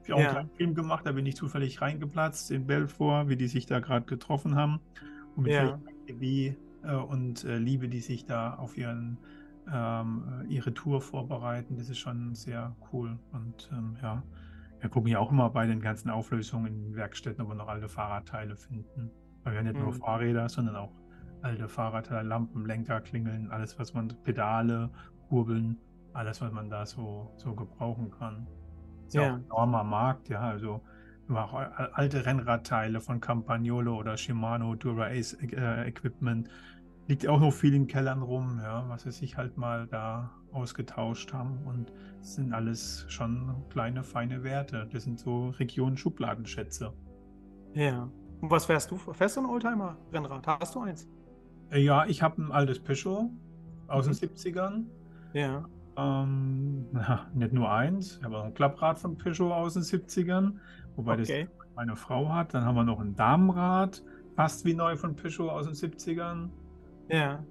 Ich 0.03 0.09
habe 0.09 0.15
auch 0.17 0.19
Ja. 0.19 0.29
einen 0.29 0.29
kleinen 0.29 0.51
Film 0.55 0.75
gemacht, 0.75 1.05
da 1.05 1.11
bin 1.11 1.25
ich 1.25 1.35
zufällig 1.35 1.81
reingeplatzt 1.81 2.51
in 2.51 2.65
Belfort, 2.67 3.27
wie 3.27 3.35
die 3.37 3.47
sich 3.47 3.65
da 3.65 3.79
gerade 3.81 4.05
getroffen 4.05 4.55
haben. 4.55 4.85
Und 5.35 5.43
mit 5.43 5.53
Ja. 5.53 5.81
Energie 6.07 6.57
äh, 6.81 6.95
und 6.95 7.43
äh, 7.43 7.57
Liebe, 7.57 7.89
die 7.89 8.01
sich 8.01 8.25
da 8.25 8.55
auf 8.55 8.77
ihren, 8.77 9.23
ähm, 9.71 10.43
äh, 10.43 10.47
ihre 10.47 10.73
Tour 10.73 11.01
vorbereiten. 11.01 11.75
Das 11.77 11.89
ist 11.89 11.99
schon 11.99 12.33
sehr 12.35 12.77
cool. 12.93 13.19
Und 13.31 13.69
ähm, 13.73 13.97
ja, 14.01 14.25
wir 14.81 14.89
gucken 14.89 15.11
ja 15.11 15.19
auch 15.19 15.31
immer 15.31 15.49
bei 15.49 15.65
den 15.67 15.79
ganzen 15.81 16.09
Auflösungen 16.09 16.67
in 16.67 16.81
den 16.83 16.95
Werkstätten, 16.95 17.41
ob 17.43 17.49
wir 17.49 17.55
noch 17.55 17.67
alte 17.67 17.87
Fahrradteile 17.87 18.55
finden. 18.57 19.11
Weil 19.43 19.53
wir 19.53 19.59
haben 19.59 19.67
nicht 19.67 19.79
nur 19.79 19.93
Mhm. 19.93 19.97
Fahrräder, 19.99 20.49
sondern 20.49 20.75
auch 20.75 20.91
alte 21.41 21.67
Fahrradteile, 21.67 22.27
Lampen, 22.27 22.65
Lenker, 22.65 23.01
Klingeln, 23.01 23.49
alles, 23.51 23.79
was 23.79 23.93
man, 23.93 24.09
Pedale, 24.23 24.89
Kurbeln, 25.29 25.77
alles, 26.13 26.41
was 26.41 26.51
man 26.51 26.69
da 26.69 26.85
so, 26.85 27.31
so 27.37 27.55
gebrauchen 27.55 28.11
kann. 28.11 28.47
Ist 29.07 29.15
ja 29.15 29.21
Ja. 29.21 29.29
auch 29.29 29.35
ein 29.37 29.45
enormer 29.45 29.83
Markt, 29.83 30.29
ja, 30.29 30.41
also 30.41 30.81
nur 31.27 31.43
auch 31.43 31.53
al- 31.53 31.91
alte 31.93 32.25
Rennradteile 32.25 33.01
von 33.01 33.19
Campagnolo 33.21 33.95
oder 33.97 34.17
Shimano 34.17 34.75
Dura 34.75 35.07
Ace 35.07 35.33
äh, 35.41 35.87
Equipment. 35.87 36.49
Liegt 37.07 37.27
auch 37.27 37.39
noch 37.39 37.51
viel 37.51 37.73
in 37.73 37.87
Kellern 37.87 38.21
rum, 38.21 38.59
ja, 38.61 38.87
was 38.89 39.03
sie 39.03 39.11
sich 39.11 39.37
halt 39.37 39.57
mal 39.57 39.87
da 39.87 40.31
ausgetauscht 40.53 41.33
haben. 41.33 41.59
Und 41.65 41.91
das 42.19 42.35
sind 42.35 42.53
alles 42.53 43.05
schon 43.09 43.53
kleine, 43.69 44.03
feine 44.03 44.43
Werte. 44.43 44.87
Das 44.91 45.03
sind 45.03 45.19
so 45.19 45.49
Regionen-Schubladenschätze. 45.49 46.93
Ja. 47.73 48.09
Und 48.41 48.49
was 48.51 48.65
fährst 48.65 48.91
du? 48.91 48.97
Fährst 48.97 49.37
du 49.37 49.41
ein 49.41 49.45
Oldtimer-Rennrad? 49.45 50.47
Hast 50.47 50.75
du 50.75 50.79
eins? 50.81 51.07
Äh, 51.71 51.79
Ja, 51.83 52.05
ich 52.05 52.21
habe 52.21 52.41
ein 52.41 52.51
altes 52.51 52.79
Peugeot 52.79 53.29
aus 53.87 54.05
Mhm. 54.07 54.11
den 54.11 54.15
70ern. 54.29 54.85
Ja. 55.33 55.65
Ähm, 55.97 56.85
na, 56.91 57.27
nicht 57.33 57.53
nur 57.53 57.69
eins, 57.71 58.17
ich 58.17 58.23
habe 58.23 58.37
auch 58.37 58.45
ein 58.45 58.53
Klapprad 58.53 58.97
von 58.99 59.17
Peugeot 59.17 59.51
aus 59.53 59.73
den 59.73 59.83
70ern, 59.83 60.53
wobei 60.95 61.13
Okay. 61.13 61.47
das 61.47 61.75
meine 61.75 61.95
Frau 61.95 62.29
hat. 62.29 62.53
Dann 62.53 62.63
haben 62.65 62.75
wir 62.75 62.83
noch 62.83 62.99
ein 62.99 63.15
Damenrad, 63.15 64.01
fast 64.35 64.65
wie 64.65 64.73
neu 64.73 64.95
von 64.95 65.15
Peugeot 65.15 65.49
aus 65.49 65.65
den 65.65 65.75
70ern. 65.75 66.49
Ja. 67.09 67.43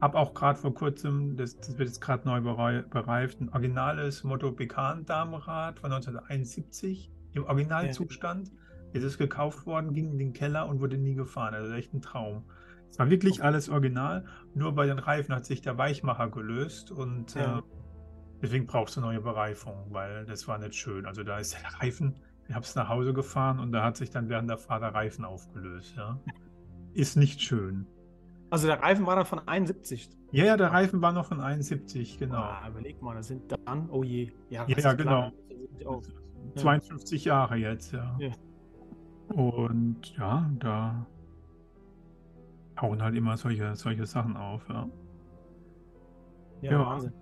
Habe 0.00 0.18
auch 0.18 0.32
gerade 0.34 0.58
vor 0.58 0.74
kurzem, 0.74 1.36
das, 1.36 1.56
das 1.58 1.76
wird 1.78 1.88
jetzt 1.88 2.00
gerade 2.00 2.26
neu 2.26 2.40
berei 2.40 2.82
bereift, 2.82 3.40
ein 3.40 3.50
originales 3.50 4.24
Motto 4.24 4.50
Bekan 4.50 5.04
Damenrad 5.04 5.78
von 5.78 5.92
1971 5.92 7.10
im 7.34 7.44
Originalzustand. 7.44 8.50
Jetzt 8.92 9.04
ist 9.04 9.18
gekauft 9.18 9.66
worden, 9.66 9.92
ging 9.92 10.10
in 10.10 10.18
den 10.18 10.32
Keller 10.32 10.68
und 10.68 10.80
wurde 10.80 10.96
nie 10.96 11.14
gefahren. 11.14 11.54
Also 11.54 11.72
echt 11.74 11.92
ein 11.94 12.00
Traum. 12.00 12.44
Es 12.90 12.98
war 12.98 13.08
wirklich 13.08 13.44
alles 13.44 13.68
original, 13.68 14.24
nur 14.54 14.74
bei 14.74 14.86
den 14.86 14.98
Reifen 14.98 15.34
hat 15.34 15.44
sich 15.44 15.60
der 15.60 15.78
Weichmacher 15.78 16.28
gelöst 16.28 16.90
und 16.90 17.34
Ja. 17.34 17.58
äh, 17.58 17.62
deswegen 18.42 18.66
brauchst 18.66 18.96
du 18.96 19.00
neue 19.00 19.20
Bereifung, 19.20 19.86
weil 19.90 20.24
das 20.26 20.48
war 20.48 20.58
nicht 20.58 20.74
schön. 20.74 21.06
Also 21.06 21.22
da 21.22 21.38
ist 21.38 21.54
der 21.54 21.80
Reifen, 21.80 22.16
ich 22.48 22.54
habe 22.54 22.64
es 22.64 22.74
nach 22.74 22.88
Hause 22.88 23.12
gefahren 23.12 23.60
und 23.60 23.70
da 23.70 23.84
hat 23.84 23.96
sich 23.96 24.10
dann 24.10 24.28
während 24.28 24.50
der 24.50 24.58
Fahrt 24.58 24.82
der 24.82 24.92
Reifen 24.94 25.24
aufgelöst. 25.24 25.94
Ja. 25.96 26.18
Ist 26.94 27.16
nicht 27.16 27.40
schön. 27.40 27.86
Also 28.50 28.66
der 28.66 28.82
Reifen 28.82 29.06
war 29.06 29.16
dann 29.16 29.26
von 29.26 29.38
71. 29.46 30.10
Ja, 30.32 30.44
ja, 30.44 30.56
der 30.56 30.72
Reifen 30.72 31.00
war 31.02 31.12
noch 31.12 31.24
von 31.26 31.40
71, 31.40 32.18
genau. 32.18 32.38
Ah, 32.38 32.68
überleg 32.68 33.00
mal, 33.00 33.14
das 33.14 33.28
sind 33.28 33.54
dann, 33.66 33.88
oh 33.90 34.02
je. 34.02 34.32
Ja, 34.48 34.64
Ja, 34.66 34.76
ja, 34.76 34.94
klar. 34.94 34.96
genau. 34.96 35.30
Auch- 35.86 36.02
52 36.56 37.24
Jahre 37.26 37.56
jetzt, 37.56 37.92
ja. 37.92 38.16
Ja. 38.18 38.32
Und 39.34 40.16
ja, 40.16 40.50
da 40.58 41.06
hauen 42.80 43.02
halt 43.02 43.14
immer 43.14 43.36
solche, 43.36 43.74
solche 43.76 44.06
Sachen 44.06 44.36
auf, 44.36 44.68
ja. 44.68 44.88
Ja, 46.62 46.72
Ja. 46.72 46.86
Wahnsinn. 46.86 47.12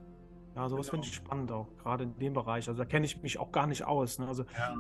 Ja, 0.57 0.69
sowas 0.69 0.87
Genau. 0.87 1.03
finde 1.03 1.07
ich 1.09 1.15
spannend 1.15 1.53
auch, 1.53 1.69
gerade 1.77 2.05
in 2.05 2.19
dem 2.19 2.33
Bereich. 2.33 2.69
Also 2.69 2.79
da 2.79 2.85
kenne 2.85 3.07
ich 3.07 3.23
mich 3.23 3.39
auch 3.39 3.53
gar 3.53 3.67
nicht 3.67 3.85
aus. 3.87 4.19
Ne? 4.19 4.27
Also 4.27 4.45
ja. 4.57 4.75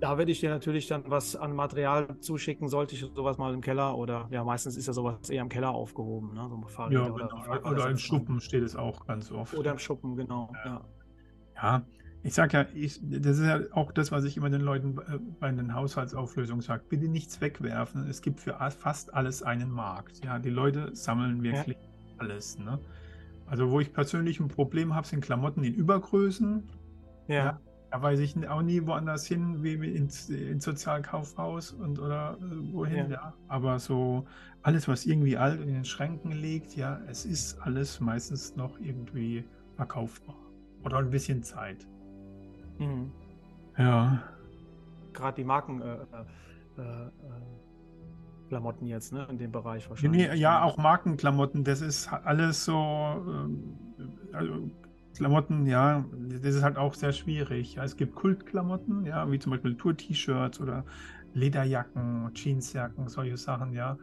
Da 0.00 0.18
werde 0.18 0.30
ich 0.30 0.40
dir 0.40 0.50
natürlich 0.50 0.86
dann 0.86 1.04
was 1.06 1.36
an 1.36 1.54
Material 1.54 2.18
zuschicken, 2.20 2.68
sollte 2.68 2.94
ich 2.94 3.00
sowas 3.00 3.38
mal 3.38 3.54
im 3.54 3.60
Keller 3.60 3.96
oder 3.96 4.28
ja, 4.30 4.44
meistens 4.44 4.76
ist 4.76 4.86
ja 4.86 4.92
sowas 4.92 5.30
eher 5.30 5.42
im 5.42 5.48
Keller 5.48 5.70
aufgehoben, 5.70 6.34
ne? 6.34 6.46
So 6.48 6.68
Fahrräder 6.68 7.00
Ja, 7.00 7.08
genau. 7.08 7.42
Fahrräder 7.42 7.70
Oder 7.70 7.90
im. 7.90 7.98
Schuppen 7.98 8.40
steht 8.40 8.62
es 8.62 8.76
auch 8.76 9.06
ganz 9.06 9.32
oft. 9.32 9.54
Oder 9.54 9.72
im 9.72 9.78
Schuppen, 9.78 10.16
genau. 10.16 10.52
Ja. 10.64 10.84
Ja, 11.56 11.86
ich 12.22 12.34
sag 12.34 12.52
ja, 12.52 12.66
ich, 12.74 13.00
das 13.02 13.38
ist 13.38 13.46
ja 13.46 13.60
auch 13.72 13.92
das, 13.92 14.12
was 14.12 14.24
ich 14.24 14.36
immer 14.36 14.50
den 14.50 14.60
Leuten 14.60 14.98
bei 15.40 15.50
den 15.50 15.72
Haushaltsauflösungen 15.74 16.60
sage. 16.60 16.82
Bitte 16.88 17.08
nichts 17.08 17.40
wegwerfen. 17.40 18.06
Es 18.08 18.20
gibt 18.20 18.40
für 18.40 18.58
fast 18.70 19.14
alles 19.14 19.42
einen 19.42 19.70
Markt. 19.70 20.24
Ja, 20.24 20.38
die 20.38 20.50
Leute 20.50 20.94
sammeln 20.94 21.42
wirklich 21.42 21.76
alles. 22.18 22.58
Ne? 22.58 22.78
Also, 23.46 23.70
wo 23.70 23.80
ich 23.80 23.92
persönlich 23.92 24.40
ein 24.40 24.48
Problem 24.48 24.94
habe, 24.94 25.06
sind 25.06 25.20
Klamotten 25.20 25.62
in 25.62 25.72
Übergrößen. 25.72 26.68
Ja. 27.28 27.60
Da 27.90 28.02
weiß 28.02 28.18
ich 28.20 28.48
auch 28.48 28.62
nie 28.62 28.84
woanders 28.86 29.26
hin, 29.26 29.62
wie 29.62 29.74
ins, 29.74 30.28
ins 30.28 30.64
Sozialkaufhaus 30.64 31.72
und 31.72 31.98
oder 31.98 32.36
äh, 32.40 32.72
wohin, 32.72 33.10
Ja. 33.10 33.10
ja. 33.10 33.34
Aber 33.48 33.78
so 33.78 34.26
alles, 34.62 34.88
was 34.88 35.06
irgendwie 35.06 35.36
alt 35.36 35.60
in 35.60 35.68
den 35.68 35.84
Schränken 35.84 36.32
liegt, 36.32 36.74
ja, 36.74 37.00
es 37.06 37.24
ist 37.24 37.60
alles 37.60 38.00
meistens 38.00 38.56
noch 38.56 38.78
irgendwie 38.80 39.44
verkaufbar. 39.76 40.34
Oder 40.84 40.98
ein 40.98 41.10
bisschen 41.10 41.42
Zeit. 41.42 41.86
Mhm. 42.78 43.12
Ja. 43.78 44.22
Gerade 45.12 45.36
die 45.36 45.44
Marken 45.44 45.80
äh, 45.80 45.94
äh, 46.78 46.80
äh, 46.82 47.10
Klamotten 48.48 48.86
jetzt, 48.86 49.12
ne? 49.12 49.26
In 49.30 49.38
dem 49.38 49.50
Bereich 49.52 49.84
Nee, 49.84 49.90
wahrscheinlich. 49.90 50.34
ja, 50.40 50.62
auch 50.62 50.76
Markenklamotten, 50.76 51.64
das 51.64 51.80
ist 51.80 52.12
alles 52.12 52.64
so, 52.64 52.74
ähm, 52.74 53.76
also 54.32 54.70
Klamotten, 55.16 55.66
ja, 55.66 56.04
das 56.12 56.54
ist 56.54 56.62
halt 56.62 56.76
auch 56.76 56.94
sehr 56.94 57.12
schwierig. 57.12 57.74
Ja, 57.74 57.84
es 57.84 57.96
gibt 57.96 58.14
Kultklamotten, 58.14 59.04
ja, 59.06 59.30
wie 59.30 59.38
zum 59.38 59.52
Beispiel 59.52 59.76
Tour-T-Shirts 59.76 60.60
oder 60.60 60.84
Lederjacken, 61.32 62.30
Jeansjacken, 62.34 63.08
solche 63.08 63.36
Sachen, 63.38 63.72
ja, 63.72 63.98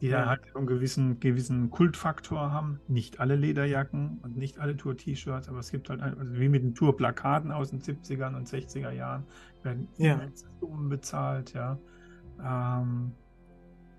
die 0.00 0.08
Ja. 0.08 0.18
dann 0.18 0.28
halt 0.28 0.40
einen 0.54 0.66
gewissen, 0.66 1.18
gewissen 1.20 1.70
Kultfaktor 1.70 2.52
haben. 2.52 2.80
Nicht 2.86 3.20
alle 3.20 3.36
Lederjacken 3.36 4.18
und 4.22 4.36
nicht 4.36 4.58
alle 4.58 4.76
Tour-T-Shirts, 4.76 5.48
aber 5.48 5.58
es 5.60 5.70
gibt 5.72 5.90
halt, 5.90 6.00
also 6.02 6.34
wie 6.34 6.48
mit 6.48 6.62
den 6.62 6.74
Tour-Plakaten 6.74 7.52
aus 7.52 7.70
den 7.70 7.80
70ern 7.80 8.36
und 8.36 8.46
60er 8.48 8.92
Jahren, 8.92 9.26
werden 9.62 9.88
Ja. 9.96 10.20
Summen 10.60 10.88
bezahlt, 10.88 11.52
ja. 11.54 11.78
Ähm, 12.40 13.18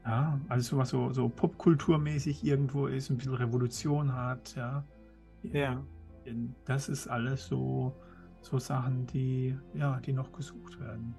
ja, 0.06 0.42
alles 0.50 0.68
so 0.68 0.78
was 0.78 0.90
so, 0.90 1.12
so 1.14 1.30
popkulturmäßig 1.30 2.44
irgendwo 2.44 2.88
ist, 2.88 3.10
ein 3.10 3.18
bisschen 3.18 3.36
Revolution 3.36 4.14
hat, 4.14 4.56
ja. 4.56 4.88
Ja. 5.44 5.84
Das 6.66 6.90
ist 6.90 7.08
alles 7.08 7.48
so, 7.48 7.94
so 8.42 8.60
Sachen, 8.60 9.06
die, 9.08 9.58
ja, 9.74 10.00
die 10.00 10.14
noch 10.14 10.32
gesucht 10.32 10.80
werden. 10.80 11.16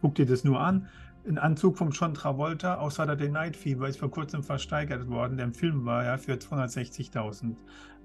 Guck 0.00 0.14
dir 0.14 0.26
das 0.26 0.44
nur 0.44 0.60
an. 0.60 0.86
Ein 1.26 1.38
Anzug 1.38 1.76
von 1.76 1.90
John 1.90 2.14
Travolta 2.14 2.76
aus 2.76 2.94
Saturday 2.94 3.28
Night 3.28 3.56
Fever 3.56 3.88
ist 3.88 3.98
vor 3.98 4.10
kurzem 4.10 4.42
versteigert 4.42 5.08
worden. 5.08 5.36
Der 5.36 5.52
Film 5.52 5.84
war 5.84 6.04
ja 6.04 6.16
für 6.16 6.34
260.000, 6.38 7.56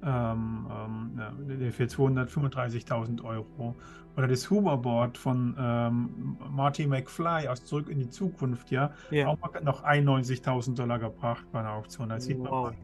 ähm, 0.03 0.67
ähm, 0.71 1.71
für 1.71 1.86
235.000 1.88 3.23
Euro. 3.23 3.75
Oder 4.17 4.27
das 4.27 4.49
Hoverboard 4.49 5.17
von 5.17 5.56
ähm, 5.58 6.38
Marty 6.51 6.86
McFly 6.86 7.47
aus 7.47 7.63
Zurück 7.63 7.88
in 7.89 7.99
die 7.99 8.10
Zukunft, 8.10 8.71
ja, 8.71 8.91
Ja. 9.12 9.27
auch 9.27 9.38
noch 9.63 9.84
91.000 9.84 10.75
Dollar 10.75 10.99
gebracht 10.99 11.45
bei 11.51 11.60
einer 11.60 11.71
Auktion. 11.73 12.10
Da 12.10 12.19
sieht 12.19 12.39
man 12.39 12.51
Wow. 12.51 12.63
mal, 12.71 12.75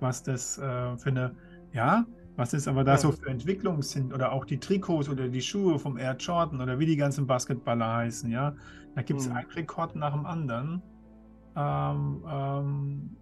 was 0.00 0.22
das 0.22 0.56
äh, 0.58 0.96
für 0.96 1.10
eine, 1.10 1.34
ja, 1.72 2.06
was 2.40 2.54
es 2.54 2.66
aber 2.66 2.84
da 2.84 2.92
Ja. 2.92 2.98
so 2.98 3.12
für 3.12 3.28
Entwicklungen 3.28 3.82
sind 3.82 4.14
oder 4.14 4.32
auch 4.32 4.46
die 4.46 4.58
Trikots 4.58 5.08
oder 5.10 5.28
die 5.28 5.42
Schuhe 5.42 5.78
vom 5.78 5.98
Air 5.98 6.16
Jordan 6.18 6.60
oder 6.62 6.78
wie 6.78 6.86
die 6.86 6.96
ganzen 6.96 7.26
Basketballer 7.26 7.96
heißen, 7.96 8.30
ja. 8.30 8.54
Da 8.94 9.02
gibt 9.02 9.20
es 9.20 9.28
Mhm. 9.28 9.36
einen 9.36 9.50
Rekord 9.50 9.94
nach 9.94 10.12
dem 10.14 10.24
anderen 10.26 10.82
ähm, 11.56 12.24
ähm, 12.26 13.16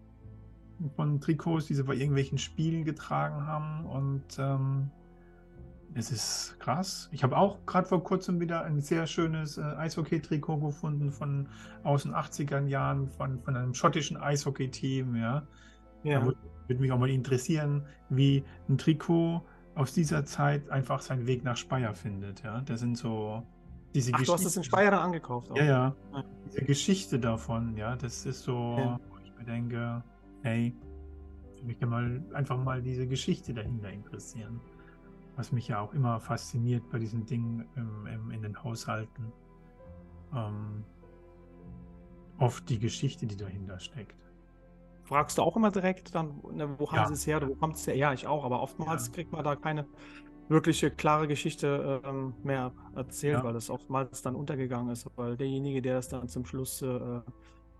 von 0.94 1.20
Trikots, 1.20 1.66
die 1.66 1.74
sie 1.74 1.82
bei 1.82 1.94
irgendwelchen 1.94 2.38
Spielen 2.38 2.84
getragen 2.84 3.44
haben 3.46 3.84
und 3.86 4.38
ähm, 4.38 4.90
es 5.94 6.12
ist 6.12 6.56
krass. 6.60 7.08
Ich 7.12 7.24
habe 7.24 7.36
auch 7.36 7.64
gerade 7.66 7.88
vor 7.88 8.04
kurzem 8.04 8.38
wieder 8.40 8.62
ein 8.62 8.80
sehr 8.80 9.06
schönes 9.06 9.58
äh, 9.58 9.62
Eishockey-Trikot 9.62 10.58
gefunden 10.60 11.10
von 11.10 11.48
aus 11.82 12.04
den 12.04 12.14
80er 12.14 12.66
Jahren 12.66 13.08
von, 13.08 13.40
von 13.40 13.56
einem 13.56 13.74
schottischen 13.74 14.16
Eishockey-Team, 14.16 15.16
ja. 15.16 15.42
Ja. 16.04 16.20
Da 16.20 16.26
würde 16.26 16.38
würde 16.68 16.80
mich 16.80 16.92
auch 16.92 16.98
mal 16.98 17.10
interessieren, 17.10 17.84
wie 18.10 18.44
ein 18.68 18.78
Trikot 18.78 19.42
aus 19.74 19.92
dieser 19.92 20.24
Zeit 20.24 20.68
einfach 20.70 21.00
seinen 21.00 21.26
Weg 21.26 21.44
nach 21.44 21.56
Speyer 21.56 21.94
findet. 21.94 22.42
Ja, 22.42 22.60
das 22.62 22.80
sind 22.80 22.96
so 22.96 23.42
diese 23.94 24.12
Ach, 24.14 24.22
du 24.22 24.32
hast 24.32 24.44
das 24.44 24.56
in 24.56 24.64
Speyer 24.64 24.90
dann 24.90 25.00
angekauft. 25.00 25.50
auch. 25.50 25.56
Ja, 25.56 25.64
ja. 25.64 25.94
Diese 26.46 26.64
Geschichte 26.64 27.18
davon, 27.18 27.76
ja, 27.76 27.96
das 27.96 28.26
ist 28.26 28.42
so, 28.42 28.76
Ja. 28.78 29.00
wo 29.10 29.18
ich 29.24 29.32
mir 29.36 29.44
denke, 29.44 30.02
hey, 30.42 30.74
mich 31.64 31.78
ja 31.80 31.86
mal 31.86 32.22
einfach 32.34 32.62
mal 32.62 32.82
diese 32.82 33.06
Geschichte 33.06 33.54
dahinter 33.54 33.90
interessieren. 33.90 34.60
Was 35.36 35.52
mich 35.52 35.68
ja 35.68 35.80
auch 35.80 35.92
immer 35.94 36.20
fasziniert 36.20 36.82
bei 36.90 36.98
diesen 36.98 37.24
Dingen 37.24 37.64
im, 37.76 38.06
im, 38.06 38.30
in 38.30 38.42
den 38.42 38.62
Haushalten. 38.62 39.32
Ähm, 40.34 40.84
oft 42.38 42.68
die 42.68 42.78
Geschichte, 42.78 43.26
die 43.26 43.36
dahinter 43.36 43.78
steckt. 43.78 44.16
Fragst 45.08 45.38
du 45.38 45.42
auch 45.42 45.56
immer 45.56 45.70
direkt 45.70 46.14
dann, 46.14 46.42
ne, 46.52 46.78
wo 46.78 46.92
haben 46.92 46.98
ja. 46.98 47.06
sie 47.06 47.14
es 47.14 47.26
her, 47.26 47.40
wo 47.48 47.54
kommt 47.54 47.76
es 47.76 47.86
her? 47.86 47.96
Ja, 47.96 48.12
ich 48.12 48.26
auch, 48.26 48.44
aber 48.44 48.60
oftmals 48.60 49.06
ja. 49.06 49.14
kriegt 49.14 49.32
man 49.32 49.42
da 49.42 49.56
keine 49.56 49.86
wirkliche 50.48 50.90
klare 50.90 51.26
Geschichte 51.26 52.02
ähm, 52.04 52.34
mehr 52.42 52.72
erzählt, 52.94 53.38
ja. 53.38 53.44
weil 53.44 53.54
das 53.54 53.70
oftmals 53.70 54.20
dann 54.20 54.34
untergegangen 54.34 54.90
ist, 54.90 55.08
weil 55.16 55.38
derjenige, 55.38 55.80
der 55.80 55.94
das 55.94 56.08
dann 56.08 56.28
zum 56.28 56.44
Schluss 56.44 56.82
äh, 56.82 57.20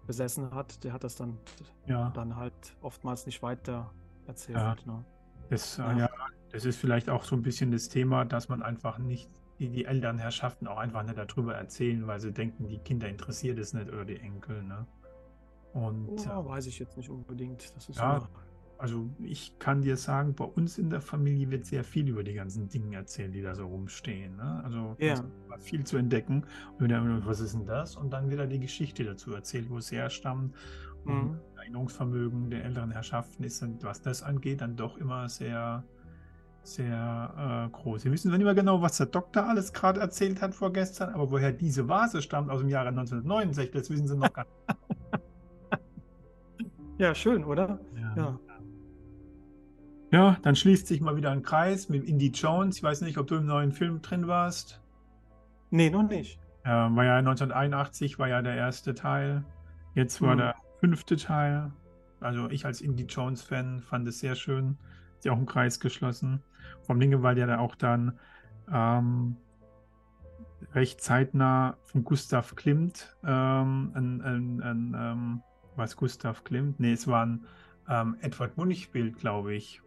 besessen 0.07 0.55
hat, 0.55 0.83
der 0.85 0.95
hat 0.95 1.05
das 1.05 1.17
dann, 1.17 1.39
dann 1.87 2.37
halt 2.37 2.55
oftmals 2.81 3.27
nicht 3.27 3.43
weiter 3.43 3.91
erzählt. 4.27 4.87
Ne? 4.87 5.05
Das, 5.51 5.79
äh, 5.79 5.83
ja. 5.99 6.11
das 6.51 6.65
ist 6.65 6.79
vielleicht 6.79 7.11
auch 7.11 7.25
so 7.25 7.37
ein 7.37 7.43
bisschen 7.43 7.71
das 7.73 7.91
Thema, 7.91 8.25
dass 8.25 8.49
man 8.49 8.63
einfach 8.63 8.97
nicht, 8.97 9.29
die, 9.59 9.69
die 9.69 9.85
Elternherrschaften 9.85 10.67
auch 10.67 10.79
einfach 10.79 11.03
nicht 11.03 11.19
darüber 11.19 11.57
erzählen, 11.57 12.07
weil 12.07 12.21
sie 12.21 12.33
denken, 12.33 12.69
die 12.69 12.79
Kinder 12.79 13.07
interessiert 13.07 13.59
es 13.59 13.75
nicht 13.75 13.89
oder 13.89 14.07
die 14.07 14.17
Enkel. 14.19 14.63
Ne? 14.63 14.87
Und, 15.87 16.25
ja, 16.25 16.41
äh, 16.41 16.45
weiß 16.45 16.67
ich 16.67 16.79
jetzt 16.79 16.97
nicht 16.97 17.11
unbedingt. 17.11 17.75
Das 17.77 17.89
ist 17.89 17.99
ja, 17.99 18.21
so 18.21 18.27
also 18.79 19.11
ich 19.21 19.59
kann 19.59 19.83
dir 19.83 19.97
sagen, 19.97 20.35
bei 20.35 20.45
uns 20.45 20.79
in 20.79 20.89
der 20.89 21.01
Familie 21.01 21.51
wird 21.51 21.67
sehr 21.67 21.83
viel 21.83 22.09
über 22.09 22.23
die 22.23 22.35
ganzen 22.35 22.69
Dinge 22.69 22.97
erzählt, 22.97 23.35
die 23.35 23.43
da 23.43 23.55
so 23.55 23.67
rumstehen. 23.67 24.37
Ne? 24.37 24.63
Also 24.65 24.97
ja. 24.99 25.17
viel 25.59 25.85
zu 25.85 25.97
entdecken. 25.97 26.45
Und 26.79 26.89
dann, 26.89 27.27
was 27.27 27.41
ist 27.41 27.55
denn 27.55 27.67
das? 27.67 27.97
Und 27.97 28.13
dann 28.13 28.31
wird 28.31 28.41
da 28.41 28.47
die 28.47 28.61
Geschichte 28.61 29.05
dazu 29.05 29.35
erzählt, 29.35 29.69
wo 29.69 29.79
es 29.79 29.91
herstammt. 29.91 30.55
Mhm. 31.05 31.13
Und 31.13 31.41
Erinnerungsvermögen 31.59 32.51
der 32.51 32.65
älteren 32.65 32.93
Herrschaften 32.93 33.43
ist, 33.43 33.65
was 33.83 34.01
das 34.01 34.23
angeht, 34.23 34.61
dann 34.61 34.77
doch 34.77 34.97
immer 34.97 35.29
sehr, 35.29 35.83
sehr 36.63 37.67
äh, 37.67 37.71
groß. 37.71 38.05
Wir 38.05 38.13
wissen 38.13 38.31
nicht 38.31 38.45
mehr 38.45 38.55
genau, 38.55 38.81
was 38.81 38.97
der 38.97 39.07
Doktor 39.07 39.45
alles 39.45 39.73
gerade 39.73 40.01
erzählt 40.01 40.41
hat 40.41 40.55
vorgestern, 40.55 41.13
aber 41.15 41.31
woher 41.33 41.53
diese 41.53 41.89
Vase 41.89 42.23
stammt 42.23 42.49
aus 42.49 42.61
dem 42.61 42.69
Jahre 42.69 42.89
1969, 42.91 43.73
das 43.73 43.91
wissen 43.91 44.07
sie 44.07 44.17
noch 44.17 44.33
gar 44.33 44.45
nicht. 44.45 44.79
Ja, 46.99 47.15
schön, 47.15 47.45
oder? 47.45 47.79
Ja. 47.95 48.15
ja. 48.17 48.39
Ja, 50.11 50.37
dann 50.43 50.57
schließt 50.57 50.87
sich 50.87 51.01
mal 51.01 51.17
wieder 51.17 51.31
ein 51.31 51.43
Kreis 51.43 51.89
mit 51.89 52.05
Indy 52.05 52.29
Jones. 52.29 52.79
Ich 52.79 52.83
weiß 52.83 53.03
nicht, 53.03 53.19
ob 53.19 53.27
du 53.27 53.37
im 53.37 53.47
neuen 53.47 53.73
Film 53.73 54.01
drin 54.01 54.27
warst. 54.27 54.81
Nee, 55.71 55.91
noch 55.91 56.09
nicht. 56.09 56.41
Ja, 56.65 56.95
war 56.97 57.05
ja 57.05 57.17
1981 57.17 58.19
war 58.19 58.29
ja 58.29 58.43
der 58.43 58.55
erste 58.55 58.95
Teil. 58.95 59.45
Jetzt 59.95 60.21
war 60.23 60.33
hm. 60.33 60.39
der 60.39 60.55
fünfte 60.81 61.17
Teil. 61.17 61.71
Also 62.21 62.49
ich 62.51 62.65
als 62.65 62.81
Indy 62.81 63.05
Jones-Fan 63.05 63.81
fand 63.81 64.09
es 64.09 64.19
sehr 64.19 64.35
schön. 64.35 64.79
Ist 65.19 65.27
ja 65.27 65.33
auch 65.33 65.39
ein 65.39 65.47
Kreis 65.47 65.79
geschlossen. 65.79 66.43
Vom 66.83 66.99
Dinge, 66.99 67.23
weil 67.23 67.39
ja 67.39 67.47
da 67.47 67.59
auch 67.59 67.75
dann 67.75 68.19
ähm, 68.73 69.37
recht 70.75 71.01
zeitnah 71.01 71.77
von 71.85 72.03
Gustav 72.03 72.57
Klimt 72.57 73.17
ähm, 73.25 73.93
ein, 73.95 74.23
ein, 74.23 74.63
ein 74.63 74.97
ähm, 74.99 75.43
was 75.79 75.97
Gustav 75.97 76.45
Klimt? 76.45 76.81
Nee, 76.81 76.93
es 76.93 77.07
war 77.07 77.25
ein 77.25 77.47
ähm, 77.89 78.17
Edward 78.21 78.57
Munch-Bild, 78.57 79.19
glaube 79.19 79.55
ich, 79.55 79.81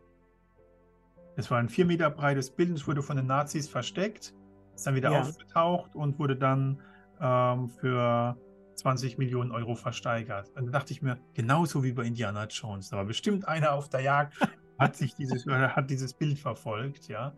es 1.35 1.49
war 1.49 1.59
ein 1.59 1.69
vier 1.69 1.85
Meter 1.85 2.09
breites 2.09 2.49
Bild, 2.49 2.71
es 2.71 2.87
wurde 2.87 3.01
von 3.01 3.17
den 3.17 3.27
Nazis 3.27 3.67
versteckt, 3.67 4.33
ist 4.75 4.87
dann 4.87 4.95
wieder 4.95 5.11
ja. 5.11 5.21
aufgetaucht 5.21 5.95
und 5.95 6.19
wurde 6.19 6.35
dann 6.35 6.79
ähm, 7.19 7.69
für 7.69 8.37
20 8.75 9.17
Millionen 9.17 9.51
Euro 9.51 9.75
versteigert. 9.75 10.49
Und 10.55 10.67
da 10.67 10.71
dachte 10.71 10.93
ich 10.93 11.01
mir, 11.01 11.17
genauso 11.33 11.83
wie 11.83 11.93
bei 11.93 12.03
Indiana 12.03 12.45
Jones, 12.45 12.89
da 12.89 12.97
war 12.97 13.05
bestimmt 13.05 13.47
einer 13.47 13.73
auf 13.73 13.89
der 13.89 14.01
Jagd, 14.01 14.35
hat 14.79 14.95
sich 14.95 15.15
dieses, 15.15 15.45
hat 15.45 15.89
dieses 15.89 16.13
Bild 16.13 16.39
verfolgt, 16.39 17.07
ja. 17.07 17.33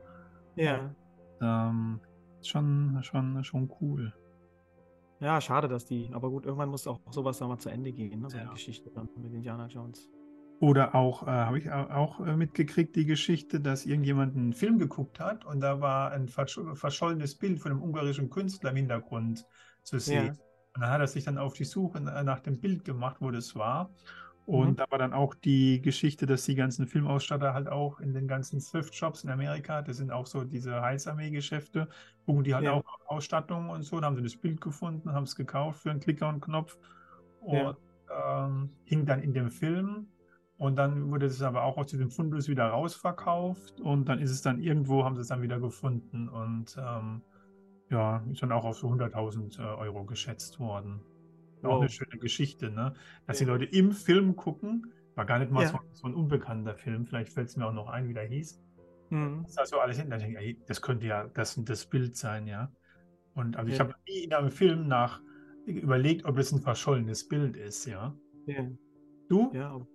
Ja. 0.56 0.92
Ähm, 1.42 2.00
schon, 2.42 3.00
schon, 3.04 3.44
schon 3.44 3.72
cool. 3.82 4.14
Ja, 5.24 5.40
schade, 5.40 5.70
dass 5.70 5.86
die, 5.86 6.10
aber 6.12 6.30
gut, 6.30 6.46
irgendwann 6.46 6.70
muss 6.70 6.86
auch 6.86 7.00
sowas 7.10 7.38
dann 7.38 7.48
mal 7.48 7.58
zu 7.58 7.70
Ende 7.70 7.94
gehen, 7.94 8.20
ne? 8.20 8.30
so 8.30 8.36
ja. 8.36 8.44
eine 8.44 8.52
Geschichte 8.52 8.92
dann 8.94 9.08
mit 9.16 9.34
Indiana 9.34 9.68
Jones. 9.68 10.10
Oder 10.60 10.96
auch, 10.96 11.24
äh, 11.24 11.32
habe 11.32 11.58
ich 11.58 11.72
auch 11.72 12.20
äh, 12.20 12.36
mitgekriegt, 12.36 12.96
die 12.96 13.06
Geschichte, 13.06 13.60
dass 13.60 13.86
irgendjemand 13.86 14.36
einen 14.36 14.54
Film 14.54 14.80
geguckt 14.80 15.20
hat 15.20 15.46
und 15.46 15.62
da 15.62 15.80
war 15.80 16.12
ein 16.12 16.28
versch 16.28 16.60
verschollenes 16.74 17.36
Bild 17.36 17.60
von 17.60 17.72
einem 17.72 17.82
ungarischen 17.82 18.30
Künstler 18.30 18.72
im 18.72 18.78
Hintergrund 18.78 19.46
zu 19.84 19.98
sehen. 20.00 20.26
Ja. 20.26 20.32
Und 20.76 20.82
dann 20.82 20.90
hat 20.90 21.02
er 21.02 21.08
sich 21.08 21.24
dann 21.24 21.38
auf 21.38 21.54
die 21.54 21.66
Suche 21.66 22.02
nach 22.02 22.40
dem 22.40 22.60
Bild 22.60 22.84
gemacht, 22.84 23.18
wo 23.20 23.32
das 23.32 23.56
war. 23.56 23.92
Und 24.46 24.72
mhm. 24.72 24.76
da 24.76 24.86
war 24.90 25.00
dann 25.00 25.14
auch 25.14 25.36
die 25.36 25.82
Geschichte, 25.82 26.26
dass 26.26 26.44
die 26.44 26.56
ganzen 26.56 26.86
Filmausstatter 26.86 27.54
halt 27.54 27.70
auch 27.70 28.00
in 28.00 28.14
den 28.14 28.28
ganzen 28.28 28.60
Thrift-Shops 28.60 29.24
in 29.24 29.30
Amerika, 29.30 29.82
das 29.82 29.98
sind 29.98 30.12
auch 30.12 30.26
so 30.26 30.44
diese 30.44 30.82
Heißarmee-Geschäfte, 30.82 31.88
gucken 32.26 32.44
die 32.44 32.54
halt 32.54 32.66
ja. 32.66 32.74
auch 32.74 32.84
Ausstattung 33.08 33.70
und 33.70 33.84
so, 33.84 34.00
da 34.00 34.08
haben 34.08 34.18
sie 34.18 34.24
das 34.24 34.36
Bild 34.36 34.60
gefunden, 34.60 35.14
haben 35.14 35.24
es 35.24 35.36
gekauft 35.36 35.84
für 35.84 35.92
einen 35.92 36.02
Klicker 36.02 36.28
und 36.28 36.42
Knopf 36.42 36.78
und 37.40 37.56
ja. 37.56 38.46
ähm, 38.46 38.70
hing 38.84 39.06
dann 39.06 39.22
in 39.22 39.34
dem 39.34 39.50
Film 39.50 40.08
und 40.58 40.76
dann 40.76 41.10
wurde 41.10 41.28
es 41.28 41.42
aber 41.42 41.64
auch 41.64 41.78
aus 41.78 41.88
diesem 41.88 42.10
Fundus 42.10 42.50
wieder 42.50 42.68
rausverkauft 42.68 43.80
und 43.80 44.10
dann 44.10 44.20
ist 44.20 44.32
es 44.32 44.42
dann 44.42 44.60
irgendwo, 44.60 45.06
haben 45.06 45.16
sie 45.16 45.22
es 45.22 45.28
dann 45.28 45.42
wieder 45.42 45.60
gefunden 45.62 46.28
und 46.28 46.76
ähm, 46.78 47.22
ja, 47.90 48.24
ist 48.30 48.42
dann 48.42 48.52
auch 48.52 48.66
auf 48.66 48.78
so 48.78 48.88
100.000 48.88 49.60
äh, 49.60 49.64
Euro 49.64 50.04
geschätzt 50.04 50.60
worden. 50.60 51.02
Wow. 51.64 51.72
Auch 51.72 51.80
eine 51.82 51.90
schöne 51.90 52.18
Geschichte, 52.18 52.70
ne? 52.70 52.94
Dass 53.26 53.40
ja. 53.40 53.46
die 53.46 53.52
Leute 53.52 53.66
im 53.66 53.92
Film 53.92 54.36
gucken, 54.36 54.92
war 55.16 55.26
gar 55.26 55.40
nicht 55.40 55.52
mal 55.52 55.64
ja. 55.64 55.70
so, 55.70 55.80
so, 55.94 56.08
ein 56.08 56.14
unbekannter 56.14 56.76
Film, 56.76 57.06
vielleicht 57.06 57.32
fällt 57.32 57.50
es 57.50 57.58
mir 57.58 57.66
auch 57.66 57.74
noch 57.74 57.88
ein, 57.88 58.08
wie 58.08 58.14
der 58.14 58.26
hieß. 58.26 58.62
Mhm. 59.10 59.44
Das 59.44 59.58
also 59.58 59.80
alles 59.80 59.98
hinten, 59.98 60.18
denke 60.18 60.42
ich, 60.42 60.58
das 60.66 60.82
könnte 60.82 61.08
ja 61.08 61.28
das 61.34 61.60
das 61.64 61.86
Bild 61.86 62.16
sein, 62.18 62.48
ja. 62.48 62.72
Und 63.36 63.58
also 63.58 63.70
ja. 63.70 63.76
ich 63.76 63.80
habe 63.80 63.96
nie 64.08 64.24
in 64.24 64.34
einem 64.34 64.52
Film 64.52 64.88
nach 64.88 65.22
überlegt, 65.66 66.26
ob 66.26 66.38
es 66.38 66.52
ein 66.52 66.62
verschollenes 66.62 67.28
Bild 67.28 67.56
ist, 67.56 67.86
ja. 67.86 68.16
ja. 68.46 68.68
Du? 69.30 69.52
Ja, 69.54 69.86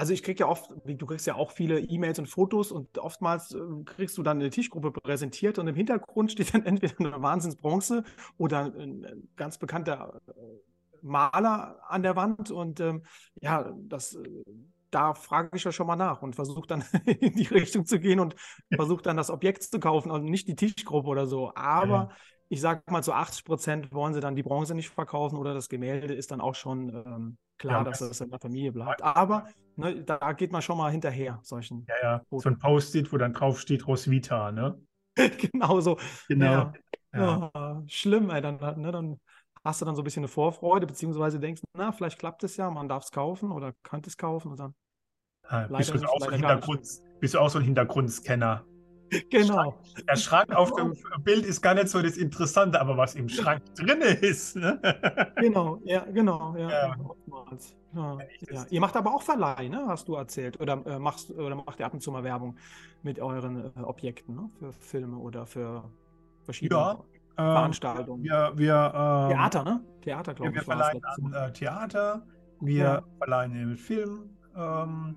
also 0.00 0.14
ich 0.14 0.22
kriege 0.22 0.40
ja 0.40 0.48
oft, 0.48 0.70
du 0.86 1.06
kriegst 1.06 1.26
ja 1.26 1.34
auch 1.34 1.52
viele 1.52 1.78
E-Mails 1.78 2.18
und 2.18 2.26
Fotos 2.26 2.72
und 2.72 2.96
oftmals 2.96 3.52
äh, 3.52 3.58
kriegst 3.84 4.16
du 4.16 4.22
dann 4.22 4.38
eine 4.38 4.48
Tischgruppe 4.48 4.92
präsentiert 4.92 5.58
und 5.58 5.68
im 5.68 5.74
Hintergrund 5.74 6.32
steht 6.32 6.54
dann 6.54 6.64
entweder 6.64 6.98
eine 7.00 7.22
Wahnsinnsbronze 7.22 8.04
oder 8.38 8.72
ein 8.74 9.28
ganz 9.36 9.58
bekannter 9.58 10.22
äh, 10.28 10.32
Maler 11.02 11.80
an 11.86 12.02
der 12.02 12.16
Wand 12.16 12.50
und 12.50 12.80
ähm, 12.80 13.02
ja, 13.42 13.70
das 13.76 14.14
äh, 14.14 14.22
da 14.90 15.12
frage 15.12 15.50
ich 15.54 15.64
ja 15.64 15.70
schon 15.70 15.86
mal 15.86 15.96
nach 15.96 16.22
und 16.22 16.34
versuche 16.34 16.66
dann 16.66 16.82
in 17.20 17.34
die 17.34 17.46
Richtung 17.46 17.84
zu 17.84 18.00
gehen 18.00 18.20
und 18.20 18.34
versuche 18.74 19.02
dann 19.02 19.18
das 19.18 19.28
Objekt 19.28 19.64
zu 19.64 19.80
kaufen 19.80 20.10
und 20.10 20.24
nicht 20.24 20.48
die 20.48 20.56
Tischgruppe 20.56 21.08
oder 21.08 21.26
so. 21.26 21.52
Aber 21.54 21.94
ja. 21.94 22.10
Ich 22.52 22.60
sage 22.60 22.82
mal, 22.90 23.02
zu 23.02 23.12
80 23.12 23.44
Prozent 23.44 23.92
wollen 23.92 24.12
sie 24.12 24.20
dann 24.20 24.34
die 24.34 24.42
Bronze 24.42 24.74
nicht 24.74 24.90
verkaufen 24.90 25.38
oder 25.38 25.54
das 25.54 25.68
Gemälde 25.68 26.12
ist 26.14 26.32
dann 26.32 26.40
auch 26.40 26.56
schon 26.56 26.88
ähm, 26.88 27.38
klar, 27.58 27.78
ja, 27.78 27.84
dass 27.84 28.00
das 28.00 28.20
in 28.20 28.28
der 28.28 28.40
Familie 28.40 28.72
bleibt. 28.72 29.02
Aber 29.02 29.46
ne, 29.76 30.02
da 30.02 30.32
geht 30.32 30.50
man 30.50 30.60
schon 30.60 30.76
mal 30.76 30.90
hinterher, 30.90 31.38
solchen. 31.42 31.86
Ja, 31.88 31.94
ja. 32.02 32.18
Fotos. 32.28 32.42
So 32.42 32.50
ein 32.50 32.58
Post-it, 32.58 33.12
wo 33.12 33.18
dann 33.18 33.32
drauf 33.32 33.60
steht 33.60 33.86
Roswitha, 33.86 34.50
ne? 34.50 34.76
genau 35.16 35.80
so. 35.80 35.96
Genau. 36.28 36.72
Ja. 37.14 37.50
Oh, 37.54 37.82
schlimm, 37.86 38.30
ey. 38.30 38.40
Dann, 38.40 38.56
ne, 38.80 38.90
dann 38.90 39.20
hast 39.62 39.80
du 39.80 39.84
dann 39.84 39.94
so 39.94 40.02
ein 40.02 40.04
bisschen 40.04 40.24
eine 40.24 40.28
Vorfreude, 40.28 40.88
beziehungsweise 40.88 41.38
denkst, 41.38 41.62
na, 41.74 41.92
vielleicht 41.92 42.18
klappt 42.18 42.42
es 42.42 42.56
ja, 42.56 42.68
man 42.68 42.88
darf 42.88 43.04
es 43.04 43.12
kaufen 43.12 43.52
oder 43.52 43.74
könnte 43.84 44.08
es 44.08 44.16
kaufen 44.16 44.50
und 44.50 44.58
dann. 44.58 44.74
Ah, 45.44 45.68
bist, 45.68 45.90
du 45.90 45.98
so 45.98 46.06
bist 47.20 47.34
du 47.34 47.38
auch 47.38 47.50
so 47.50 47.58
ein 47.58 47.64
Hintergrundscanner? 47.64 48.64
Genau. 49.30 49.74
Der 50.08 50.16
Schrank 50.16 50.54
auf 50.54 50.72
dem 50.74 50.96
Bild 51.22 51.44
ist 51.44 51.60
gar 51.60 51.74
nicht 51.74 51.88
so 51.88 52.00
das 52.00 52.16
Interessante, 52.16 52.80
aber 52.80 52.96
was 52.96 53.14
im 53.14 53.28
Schrank 53.28 53.62
drin 53.74 54.00
ist. 54.00 54.56
Ne? 54.56 54.80
Genau, 55.36 55.80
ja, 55.84 56.04
genau. 56.12 56.54
Ja, 56.56 56.70
ja. 56.70 56.96
ja, 57.94 58.18
ja. 58.50 58.66
Ihr 58.70 58.80
macht 58.80 58.96
aber 58.96 59.14
auch 59.14 59.22
Verleih, 59.22 59.68
ne? 59.68 59.84
hast 59.86 60.08
du 60.08 60.14
erzählt. 60.14 60.60
Oder, 60.60 60.84
äh, 60.86 60.98
machst, 60.98 61.30
oder 61.30 61.56
macht 61.56 61.80
ihr 61.80 61.86
ab 61.86 61.94
und 61.94 62.00
zu 62.00 62.12
mal 62.12 62.24
Werbung 62.24 62.56
mit 63.02 63.18
euren 63.18 63.72
äh, 63.76 63.80
Objekten 63.82 64.34
ne? 64.34 64.48
für 64.58 64.72
Filme 64.72 65.16
oder 65.16 65.46
für 65.46 65.84
verschiedene 66.44 66.80
ja, 66.80 66.92
ähm, 66.92 67.52
Veranstaltungen? 67.52 68.22
Wir, 68.22 68.52
wir, 68.54 68.92
ähm, 68.94 69.30
Theater, 69.30 69.64
ne? 69.64 69.84
Theater, 70.02 70.34
glaube 70.34 70.50
ich. 70.50 70.56
Wir 70.56 70.62
verleihen 70.62 71.04
an 71.04 71.32
äh, 71.32 71.52
Theater, 71.52 72.26
wir 72.60 73.02
verleihen 73.18 73.54
im 73.56 73.76
Film. 73.76 74.30
Ähm, 74.56 75.16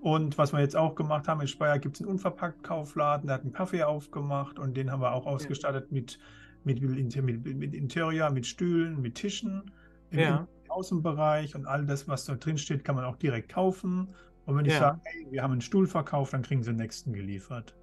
und 0.00 0.38
was 0.38 0.52
wir 0.52 0.60
jetzt 0.60 0.76
auch 0.76 0.94
gemacht 0.94 1.28
haben, 1.28 1.40
in 1.40 1.48
Speyer 1.48 1.78
gibt 1.78 1.96
es 1.96 2.02
einen 2.02 2.10
Unverpackt-Kaufladen, 2.10 3.26
der 3.26 3.34
hat 3.34 3.42
einen 3.42 3.52
Kaffee 3.52 3.82
aufgemacht 3.82 4.58
und 4.58 4.76
den 4.76 4.90
haben 4.90 5.02
wir 5.02 5.12
auch 5.12 5.26
ausgestattet 5.26 5.88
ja. 5.90 5.94
mit, 5.94 6.18
mit, 6.64 6.80
mit, 6.80 7.56
mit, 7.56 7.74
Interior, 7.74 8.30
mit 8.30 8.46
Stühlen, 8.46 9.00
mit 9.00 9.16
Tischen 9.16 9.70
im 10.10 10.18
ja. 10.18 10.48
Außenbereich 10.68 11.54
und 11.54 11.66
all 11.66 11.84
das, 11.84 12.08
was 12.08 12.24
da 12.24 12.34
drin 12.34 12.56
steht, 12.56 12.84
kann 12.84 12.94
man 12.94 13.04
auch 13.04 13.16
direkt 13.16 13.50
kaufen. 13.50 14.08
Und 14.46 14.56
wenn 14.56 14.64
ich 14.64 14.72
ja. 14.72 14.80
sage, 14.80 15.00
hey, 15.04 15.26
wir 15.30 15.42
haben 15.42 15.52
einen 15.52 15.60
Stuhl 15.60 15.86
verkauft, 15.86 16.32
dann 16.32 16.42
kriegen 16.42 16.62
sie 16.62 16.70
den 16.70 16.78
nächsten 16.78 17.12
geliefert. 17.12 17.76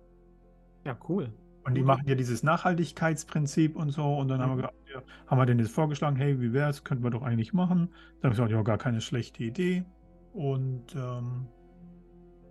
Ja, 0.85 0.97
cool. 1.07 1.31
Und 1.65 1.75
die 1.75 1.83
machen 1.83 2.07
ja 2.07 2.15
dieses 2.15 2.43
Nachhaltigkeitsprinzip 2.43 3.75
und 3.75 3.91
so. 3.91 4.17
Und 4.17 4.29
dann 4.29 4.39
mhm. 4.39 4.43
haben 4.43 4.49
wir 4.49 4.55
mhm. 4.55 4.61
gedacht, 4.61 4.75
ja, 4.93 5.01
haben 5.27 5.37
wir 5.37 5.45
denen 5.45 5.59
jetzt 5.59 5.73
vorgeschlagen, 5.73 6.15
hey, 6.15 6.39
wie 6.39 6.53
wäre 6.53 6.69
es, 6.69 6.83
könnten 6.83 7.03
wir 7.03 7.11
doch 7.11 7.23
eigentlich 7.23 7.53
machen. 7.53 7.89
Dann 7.89 7.89
haben 7.89 8.21
wir 8.23 8.29
gesagt, 8.29 8.51
ja, 8.51 8.61
gar 8.63 8.77
keine 8.77 9.01
schlechte 9.01 9.43
Idee. 9.43 9.83
Und 10.33 10.95
ähm, 10.95 11.47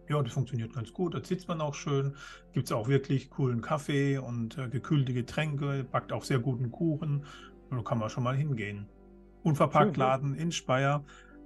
Ja, 0.09 0.23
das 0.23 0.33
funktioniert 0.33 0.73
ganz 0.75 0.92
gut. 0.92 1.14
Da 1.14 1.25
sitzt 1.25 1.49
man 1.49 1.61
auch 1.61 1.75
schön. 1.75 2.14
Gibt 2.53 2.66
es 2.66 2.73
auch 2.73 2.88
wirklich 2.88 3.29
coolen 3.31 3.61
Kaffee 3.61 4.19
und 4.19 4.57
äh, 4.59 4.69
gekühlte 4.69 5.12
Getränke. 5.12 5.85
Backt 5.90 6.12
auch 6.12 6.23
sehr 6.25 6.38
guten 6.38 6.71
Kuchen. 6.71 7.25
Da 7.71 7.83
kann 7.83 7.99
man 7.99 8.09
schon 8.09 8.23
mal 8.23 8.37
hingehen. 8.37 8.88
Unverpackt 9.42 9.97
Schön, 9.97 10.01
ja. 10.01 10.07
Laden 10.09 10.35
in 10.35 10.53
Speyer 10.53 11.05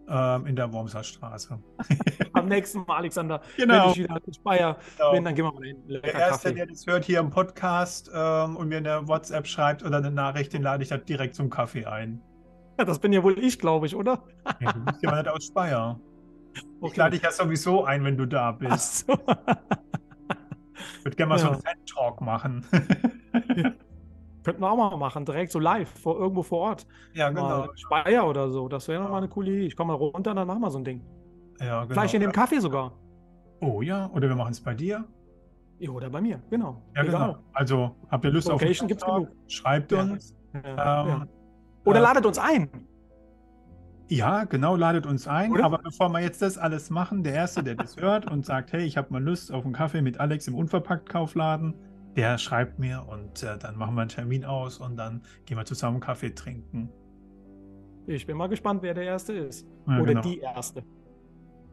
ähm, 0.08 0.46
in 0.46 0.56
der 0.56 0.72
Wormser 0.72 1.02
Straße. 1.02 1.58
Am 2.34 2.46
nächsten 2.46 2.80
Mal, 2.86 2.96
Alexander, 2.98 3.40
Genau. 3.56 3.84
wenn 3.86 3.90
ich 3.92 3.98
wieder 3.98 4.20
in 4.26 4.34
Speyer 4.34 4.76
Genau. 4.96 5.12
bin, 5.12 5.24
dann 5.24 5.34
gehen 5.34 5.44
wir 5.44 5.52
mal 5.52 5.64
hin. 5.64 5.76
Der 5.88 6.02
Erste, 6.04 6.48
Kaffee. 6.48 6.54
der 6.54 6.66
das 6.66 6.86
hört 6.86 7.04
hier 7.04 7.20
im 7.20 7.30
Podcast 7.30 8.10
ähm, 8.14 8.56
und 8.56 8.68
mir 8.68 8.78
eine 8.78 9.06
WhatsApp 9.08 9.46
schreibt 9.46 9.82
oder 9.84 9.98
eine 9.98 10.10
Nachricht, 10.10 10.52
den 10.52 10.62
lade 10.62 10.82
ich 10.82 10.88
da 10.90 10.98
direkt 10.98 11.34
zum 11.34 11.48
Kaffee 11.48 11.86
ein. 11.86 12.20
Ja, 12.78 12.84
das 12.84 12.98
bin 12.98 13.12
ja 13.12 13.22
wohl 13.22 13.38
ich, 13.38 13.58
glaube 13.58 13.86
ich, 13.86 13.94
oder? 13.94 14.22
Ja, 14.60 14.72
du 14.72 14.84
bist 14.84 15.02
ja 15.02 15.14
nicht 15.14 15.28
aus 15.28 15.44
Speyer. 15.44 16.00
Ich 16.82 16.96
lade 16.96 17.10
dich 17.12 17.22
ja 17.22 17.30
sowieso 17.30 17.84
ein, 17.84 18.04
wenn 18.04 18.16
du 18.16 18.26
da 18.26 18.52
bist. 18.58 19.06
So. 19.06 19.12
Ich 20.98 21.04
würde 21.04 21.16
gerne 21.16 21.28
mal 21.30 21.38
so 21.38 21.46
Ja. 21.46 21.52
einen 21.52 21.62
Fan-Talk 21.62 22.20
machen. 22.20 22.64
Könnten 24.42 24.62
wir 24.62 24.70
auch 24.70 24.76
mal 24.76 24.96
machen, 24.96 25.24
direkt 25.26 25.52
so 25.52 25.58
live, 25.58 25.88
vor, 26.00 26.18
irgendwo 26.18 26.42
vor 26.42 26.60
Ort. 26.60 26.86
ja, 27.12 27.30
Mal 27.30 27.68
Speyer 27.76 28.26
oder 28.26 28.48
so. 28.50 28.68
Das 28.68 28.88
wäre 28.88 29.02
noch 29.02 29.10
mal 29.10 29.18
eine 29.18 29.28
coole 29.28 29.50
Idee. 29.50 29.66
Ich 29.66 29.76
komme 29.76 29.92
mal 29.92 29.98
runter, 29.98 30.34
dann 30.34 30.46
machen 30.46 30.60
wir 30.62 30.70
so 30.70 30.78
ein 30.78 30.84
Ding. 30.84 31.02
Ja, 31.60 31.82
genau. 31.82 31.92
Vielleicht 31.94 32.14
in 32.14 32.22
dem 32.22 32.32
Kaffee 32.32 32.58
sogar. 32.58 32.92
Oh 33.60 33.82
ja, 33.82 34.08
oder 34.14 34.28
wir 34.28 34.36
machen 34.36 34.52
es 34.52 34.60
bei 34.62 34.72
dir. 34.72 35.04
Ja, 35.78 35.90
oder 35.90 36.08
bei 36.08 36.20
mir, 36.22 36.40
genau. 36.50 36.82
Ja, 36.96 37.02
Egal. 37.02 37.26
genau. 37.28 37.38
Also, 37.52 37.94
habt 38.10 38.24
ihr 38.24 38.30
Lust 38.30 38.48
Location 38.48 38.84
auf 38.84 38.88
gibt's 38.88 39.04
Fan-Talk? 39.04 39.28
genug. 39.30 39.50
Schreibt 39.50 39.92
Ja. 39.92 40.00
uns. 40.02 40.34
Ja, 40.54 41.02
Ähm, 41.02 41.08
ja. 41.08 41.26
Oder 41.84 41.98
äh, 41.98 42.02
ladet 42.02 42.26
uns 42.26 42.38
ein. 42.38 42.70
Ja, 44.10 44.42
genau, 44.42 44.74
ladet 44.74 45.06
uns 45.06 45.28
ein. 45.28 45.52
Oder? 45.52 45.64
Aber 45.64 45.78
bevor 45.78 46.08
wir 46.08 46.18
jetzt 46.18 46.42
das 46.42 46.58
alles 46.58 46.90
machen, 46.90 47.22
der 47.22 47.32
Erste, 47.32 47.62
der 47.62 47.76
das 47.76 47.96
hört 47.96 48.28
und 48.28 48.44
sagt, 48.44 48.72
hey, 48.72 48.82
ich 48.82 48.96
habe 48.96 49.12
mal 49.12 49.22
Lust 49.22 49.52
auf 49.52 49.64
einen 49.64 49.72
Kaffee 49.72 50.02
mit 50.02 50.18
Alex 50.18 50.48
im 50.48 50.56
Unverpackt-Kaufladen, 50.56 51.74
der 52.16 52.36
schreibt 52.36 52.80
mir 52.80 53.06
und 53.08 53.44
äh, 53.44 53.56
dann 53.56 53.76
machen 53.76 53.94
wir 53.94 54.00
einen 54.00 54.10
Termin 54.10 54.44
aus 54.44 54.78
und 54.78 54.96
dann 54.96 55.22
gehen 55.46 55.56
wir 55.56 55.64
zusammen 55.64 56.00
Kaffee 56.00 56.34
trinken. 56.34 56.90
Ich 58.08 58.26
bin 58.26 58.36
mal 58.36 58.48
gespannt, 58.48 58.82
wer 58.82 58.94
der 58.94 59.04
Erste 59.04 59.32
ist. 59.32 59.68
Ja, 59.86 60.00
oder 60.00 60.06
genau. 60.06 60.22
die 60.22 60.40
Erste. 60.40 60.82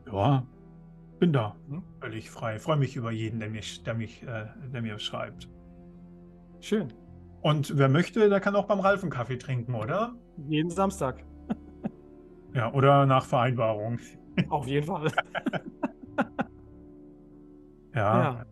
Ja, 0.05 0.45
bin 1.17 1.33
da. 1.33 1.55
Hm? 1.69 1.81
Völlig 1.99 2.29
frei. 2.29 2.59
Freue 2.59 2.77
mich 2.77 2.95
über 2.95 3.09
jeden, 3.09 3.39
der, 3.39 3.49
mich, 3.49 3.83
der, 3.83 3.95
mich, 3.95 4.21
äh, 4.21 4.45
der 4.71 4.83
mir 4.83 4.99
schreibt. 4.99 5.49
Schön. 6.59 6.93
Und 7.41 7.75
wer 7.79 7.89
möchte, 7.89 8.29
der 8.29 8.39
kann 8.39 8.55
auch 8.55 8.65
beim 8.65 8.79
Ralf 8.79 9.01
einen 9.01 9.11
Kaffee 9.11 9.37
trinken, 9.37 9.73
oder? 9.73 10.13
Jeden 10.47 10.69
Samstag. 10.69 11.23
Ja, 12.57 12.73
oder 12.73 13.05
nach 13.05 13.23
Vereinbarung. 13.25 13.99
Auf 14.49 14.65
jeden 14.67 14.85
Fall. 14.87 15.11
Ja, 17.93 18.21
Ja. 18.21 18.45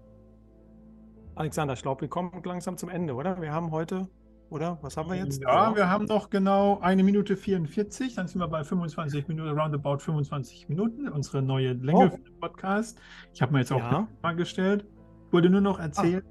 Alexander, 1.35 1.73
ich 1.73 1.81
glaube, 1.81 2.01
wir 2.01 2.07
kommen 2.07 2.31
langsam 2.45 2.77
zum 2.77 2.89
Ende, 2.89 3.13
oder? 3.13 3.41
Wir 3.41 3.51
haben 3.51 3.69
heute, 3.71 4.07
oder? 4.49 4.77
Was 4.81 4.95
haben 4.95 5.09
wir 5.09 5.17
jetzt? 5.17 5.41
Ja, 5.41 5.75
wir 5.75 5.89
haben 5.89 6.05
noch 6.05 6.29
genau 6.29 6.79
eine 6.79 7.03
Minute 7.03 7.35
44, 7.35 8.15
dann 8.15 8.27
sind 8.27 8.39
wir 8.39 8.47
bei 8.47 8.63
25 8.63 9.27
Minuten, 9.27 9.49
roundabout 9.59 9.97
25 9.99 10.69
Minuten, 10.69 11.09
unsere 11.09 11.41
neue 11.41 11.73
Länge 11.73 12.05
Oh. 12.05 12.09
für 12.15 12.21
den 12.21 12.39
Podcast. 12.39 12.99
Ich 13.33 13.41
habe 13.41 13.51
mir 13.53 13.59
jetzt 13.59 13.71
auch 13.73 13.79
Ja. 13.79 14.07
Frage 14.21 14.37
gestellt. 14.37 14.85
Ich 15.27 15.33
wollte 15.33 15.49
nur 15.49 15.61
noch 15.61 15.77
erzählen, 15.79 16.23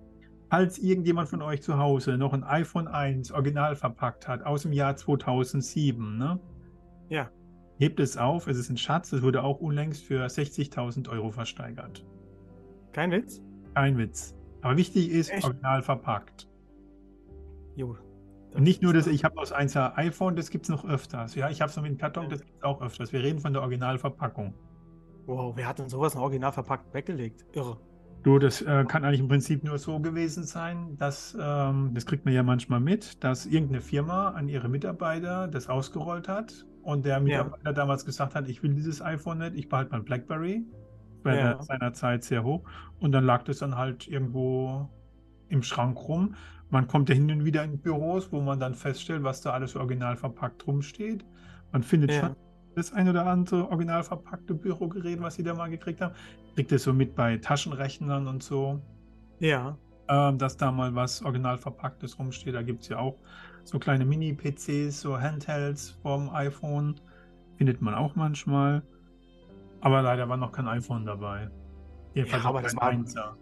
falls 0.48 0.78
irgendjemand 0.78 1.28
von 1.28 1.42
euch 1.42 1.62
zu 1.62 1.76
Hause 1.78 2.16
noch 2.16 2.32
ein 2.32 2.42
iPhone 2.44 2.88
1 2.88 3.30
original 3.32 3.76
verpackt 3.76 4.26
hat, 4.26 4.42
aus 4.44 4.62
dem 4.62 4.72
Jahr 4.72 4.96
2007, 4.96 6.16
ne? 6.18 6.40
Ja. 7.10 7.28
Hebt 7.78 7.98
es 7.98 8.16
auf, 8.16 8.46
es 8.46 8.56
ist 8.56 8.70
ein 8.70 8.76
Schatz, 8.76 9.12
es 9.12 9.22
wurde 9.22 9.42
auch 9.42 9.60
unlängst 9.60 10.04
für 10.04 10.24
60.000 10.24 11.08
Euro 11.10 11.30
versteigert. 11.30 12.04
Kein 12.92 13.10
Witz? 13.10 13.42
Kein 13.74 13.98
Witz. 13.98 14.34
Aber 14.62 14.76
wichtig 14.76 15.10
ist, 15.10 15.32
Echt? 15.32 15.44
original 15.44 15.82
verpackt. 15.82 16.48
Jo. 17.74 17.96
Und 18.54 18.62
nicht 18.62 18.82
nur 18.82 18.92
das, 18.92 19.08
ich 19.08 19.24
habe 19.24 19.36
aus 19.38 19.52
1er 19.52 19.96
iPhone, 19.96 20.36
das 20.36 20.50
gibt 20.50 20.66
es 20.66 20.68
noch 20.70 20.84
öfters. 20.84 21.34
Ja, 21.34 21.50
ich 21.50 21.60
habe 21.60 21.70
es 21.70 21.76
noch 21.76 21.82
mit 21.82 21.90
dem 21.90 21.98
Karton, 21.98 22.28
das 22.28 22.40
gibt 22.44 22.58
es 22.58 22.62
auch 22.62 22.80
öfters. 22.80 23.12
Wir 23.12 23.20
reden 23.20 23.40
von 23.40 23.52
der 23.52 23.62
Originalverpackung. 23.62 24.54
Wow, 25.26 25.54
wer 25.56 25.66
hat 25.66 25.80
denn 25.80 25.88
sowas 25.88 26.14
noch 26.14 26.22
original 26.22 26.52
verpackt 26.52 26.94
weggelegt? 26.94 27.44
Irre. 27.52 27.78
Du, 28.22 28.38
das 28.38 28.62
äh, 28.62 28.84
kann 28.86 29.04
eigentlich 29.04 29.20
im 29.20 29.28
Prinzip 29.28 29.64
nur 29.64 29.78
so 29.78 29.98
gewesen 29.98 30.44
sein, 30.44 30.96
dass, 30.96 31.36
ähm, 31.38 31.90
das 31.92 32.06
kriegt 32.06 32.24
man 32.24 32.32
ja 32.32 32.44
manchmal 32.44 32.80
mit, 32.80 33.22
dass 33.24 33.44
irgendeine 33.44 33.80
Firma 33.80 34.28
an 34.30 34.48
ihre 34.48 34.68
Mitarbeiter 34.68 35.48
das 35.48 35.68
ausgerollt 35.68 36.28
hat 36.28 36.64
und 36.84 37.04
der 37.04 37.20
Mitarbeiter 37.20 37.72
damals 37.72 38.04
gesagt 38.04 38.34
hat, 38.34 38.48
ich 38.48 38.62
will 38.62 38.74
dieses 38.74 39.02
iPhone 39.02 39.38
nicht, 39.38 39.54
ich 39.54 39.68
behalte 39.68 39.92
mein 39.92 40.04
BlackBerry. 40.04 40.64
Bei 41.22 41.36
Ja. 41.38 41.62
seiner 41.62 41.92
Zeit 41.94 42.22
sehr 42.22 42.44
hoch. 42.44 42.62
Und 43.00 43.12
dann 43.12 43.24
lag 43.24 43.44
das 43.44 43.58
dann 43.58 43.76
halt 43.76 44.06
irgendwo 44.06 44.90
im 45.48 45.62
Schrank 45.62 45.96
rum. 46.06 46.34
Man 46.68 46.86
kommt 46.86 47.08
ja 47.08 47.14
hin 47.14 47.30
und 47.30 47.44
wieder 47.46 47.64
in 47.64 47.78
Büros, 47.78 48.30
wo 48.30 48.40
man 48.42 48.60
dann 48.60 48.74
feststellt, 48.74 49.22
was 49.22 49.40
da 49.40 49.52
alles 49.52 49.74
original 49.74 50.16
verpackt 50.16 50.66
rumsteht. 50.66 51.24
Man 51.72 51.82
findet 51.82 52.10
Ja. 52.12 52.20
schon 52.20 52.36
das 52.74 52.92
ein 52.92 53.08
oder 53.08 53.24
andere 53.26 53.68
original 53.70 54.02
verpackte 54.02 54.52
Bürogerät, 54.52 55.20
was 55.22 55.36
sie 55.36 55.42
da 55.44 55.54
mal 55.54 55.70
gekriegt 55.70 56.00
haben. 56.02 56.14
Kriegt 56.56 56.72
es 56.72 56.82
so 56.82 56.92
mit 56.92 57.14
bei 57.14 57.38
Taschenrechnern 57.38 58.26
und 58.28 58.42
so, 58.42 58.82
Ja. 59.38 59.78
Ähm, 60.08 60.38
dass 60.38 60.56
da 60.56 60.70
mal 60.72 60.94
was 60.94 61.22
original 61.24 61.58
verpacktes 61.58 62.18
rumsteht. 62.18 62.54
Da 62.54 62.62
gibt 62.62 62.82
es 62.82 62.88
ja 62.88 62.98
auch 62.98 63.16
so 63.64 63.78
kleine 63.78 64.04
Mini-PCs, 64.04 65.00
so 65.00 65.18
Handhelds 65.20 65.90
vom 66.02 66.28
iPhone. 66.30 67.00
Findet 67.56 67.80
man 67.80 67.94
auch 67.94 68.14
manchmal. 68.16 68.82
Aber 69.80 70.02
leider 70.02 70.28
war 70.28 70.36
noch 70.36 70.52
kein 70.52 70.66
iPhone 70.68 71.04
dabei. 71.06 71.48
Jedenfalls 72.14 72.42
Ja, 72.42 72.48
aber 72.48 72.62
das 72.62 72.76
war- 72.76 72.90
1er. 72.90 73.36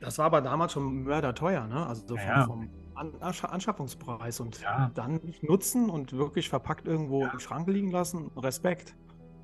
Das 0.00 0.18
war 0.18 0.26
aber 0.26 0.40
damals 0.40 0.72
schon 0.72 1.02
mörderteuer, 1.04 1.66
ne? 1.66 1.86
Also 1.86 2.02
so 2.06 2.16
vom, 2.16 2.26
Ja. 2.26 2.44
vom 2.44 2.68
An 2.96 3.12
Anscha- 3.20 3.48
Anschaffungspreis 3.48 4.38
und 4.38 4.60
Ja. 4.60 4.90
dann 4.94 5.14
nicht 5.24 5.42
nutzen 5.42 5.90
und 5.90 6.12
wirklich 6.12 6.48
verpackt 6.48 6.86
irgendwo 6.86 7.22
Ja. 7.22 7.30
im 7.32 7.40
Schrank 7.40 7.66
liegen 7.68 7.90
lassen. 7.90 8.30
Respekt. 8.36 8.94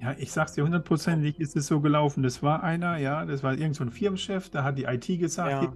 Ja, 0.00 0.14
ich 0.16 0.32
sag's 0.32 0.54
dir, 0.54 0.64
hundertprozentig 0.64 1.38
ist 1.40 1.56
es 1.56 1.66
so 1.66 1.80
gelaufen. 1.80 2.22
Das 2.22 2.42
war 2.42 2.62
einer, 2.62 2.96
ja, 2.96 3.26
das 3.26 3.42
war 3.42 3.52
irgend 3.52 3.76
so 3.76 3.84
ein 3.84 3.90
Firmenchef, 3.90 4.48
da 4.48 4.64
hat 4.64 4.78
die 4.78 4.84
IT 4.84 5.06
gesagt, 5.18 5.50
Ja. 5.50 5.72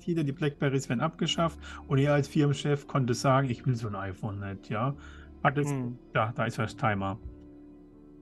hier 0.00 0.24
die 0.24 0.32
Blackberries 0.32 0.88
werden 0.88 1.00
abgeschafft. 1.00 1.58
Und 1.86 1.98
er 1.98 2.14
als 2.14 2.26
Firmenchef 2.26 2.88
konnte 2.88 3.14
sagen, 3.14 3.48
ich 3.48 3.64
will 3.66 3.76
so 3.76 3.86
ein 3.86 3.94
iPhone 3.94 4.40
nicht, 4.40 4.68
ja. 4.68 4.96
Hat 5.44 5.58
es, 5.58 5.70
Hm. 5.70 5.96
da, 6.12 6.32
da 6.34 6.44
ist 6.46 6.58
das 6.58 6.74
Timer. 6.76 7.18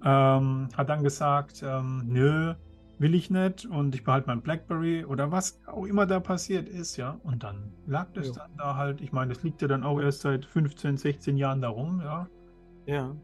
Ähm, 0.04 0.68
hat 0.76 0.88
dann 0.90 1.02
gesagt, 1.02 1.62
ähm, 1.66 2.02
nö, 2.06 2.52
will 2.98 3.14
ich 3.14 3.30
nicht 3.30 3.64
und 3.66 3.94
ich 3.94 4.04
behalte 4.04 4.26
mein 4.28 4.42
Blackberry 4.42 5.04
oder 5.04 5.32
was 5.32 5.58
auch 5.66 5.86
immer 5.86 6.06
da 6.06 6.20
passiert 6.20 6.68
ist, 6.68 6.96
ja. 6.98 7.18
Und 7.24 7.42
dann 7.42 7.72
lag 7.86 8.08
das 8.12 8.28
Jo. 8.28 8.32
dann 8.34 8.50
da 8.58 8.76
halt, 8.76 9.00
ich 9.00 9.12
meine, 9.12 9.32
das 9.32 9.42
liegt 9.42 9.62
ja 9.62 9.68
dann 9.68 9.84
auch 9.84 10.00
erst 10.00 10.20
seit 10.20 10.44
15, 10.44 10.98
16 10.98 11.36
Jahren 11.38 11.62
da 11.62 11.68
rum, 11.68 12.00
ja. 12.04 12.28
Ja. 12.86 13.16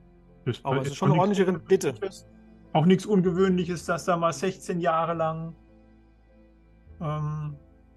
Das 0.44 0.64
Aber 0.64 0.80
es 0.80 0.88
ist 0.88 0.96
schon 0.96 1.12
eine 1.12 1.20
ordentliche 1.20 1.46
Rendite. 1.46 1.94
Auch 2.72 2.86
nichts 2.86 3.06
Ungewöhnliches, 3.06 3.84
dass 3.84 4.06
da 4.06 4.16
mal 4.16 4.32
16 4.32 4.80
Jahre 4.80 5.14
lang 5.14 5.54
ähm, 7.00 7.56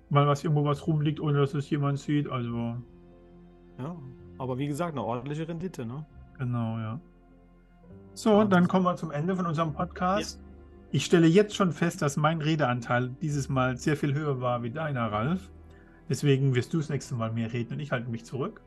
mal 0.10 0.28
was 0.28 0.44
irgendwo 0.44 0.66
was 0.66 0.86
rumliegt, 0.86 1.20
ohne 1.20 1.40
dass 1.40 1.54
es 1.54 1.70
jemand 1.70 2.00
sieht. 2.00 2.30
Also, 2.30 2.76
Ja. 3.80 3.96
Aber 4.38 4.58
wie 4.58 4.68
gesagt, 4.68 4.92
eine 4.94 5.04
ordentliche 5.04 5.48
Rendite, 5.48 5.86
ne? 5.86 6.06
genau, 6.38 6.78
ja. 6.78 7.00
So, 8.14 8.40
Ja, 8.40 8.46
dann 8.46 8.68
kommen 8.68 8.86
wir 8.86 8.96
zum 8.96 9.12
Ende 9.12 9.36
von 9.36 9.46
unserem 9.46 9.74
Podcast. 9.74 10.42
Ich 10.92 11.06
stelle 11.06 11.28
jetzt 11.28 11.56
schon 11.56 11.72
fest, 11.72 12.02
dass 12.02 12.18
mein 12.18 12.42
Redeanteil 12.42 13.10
dieses 13.22 13.50
Mal 13.50 13.78
sehr 13.78 13.98
viel 13.98 14.14
höher 14.14 14.40
war 14.42 14.64
wie 14.64 14.72
deiner, 14.72 15.12
Ralf. 15.12 15.50
Deswegen 16.10 16.56
wirst 16.56 16.74
du 16.74 16.78
das 16.78 16.90
nächste 16.90 17.16
Mal 17.16 17.32
mehr 17.32 17.52
reden 17.52 17.74
und 17.74 17.80
ich 17.80 17.92
halte 17.92 18.10
mich 18.10 18.26
zurück. 18.26 18.62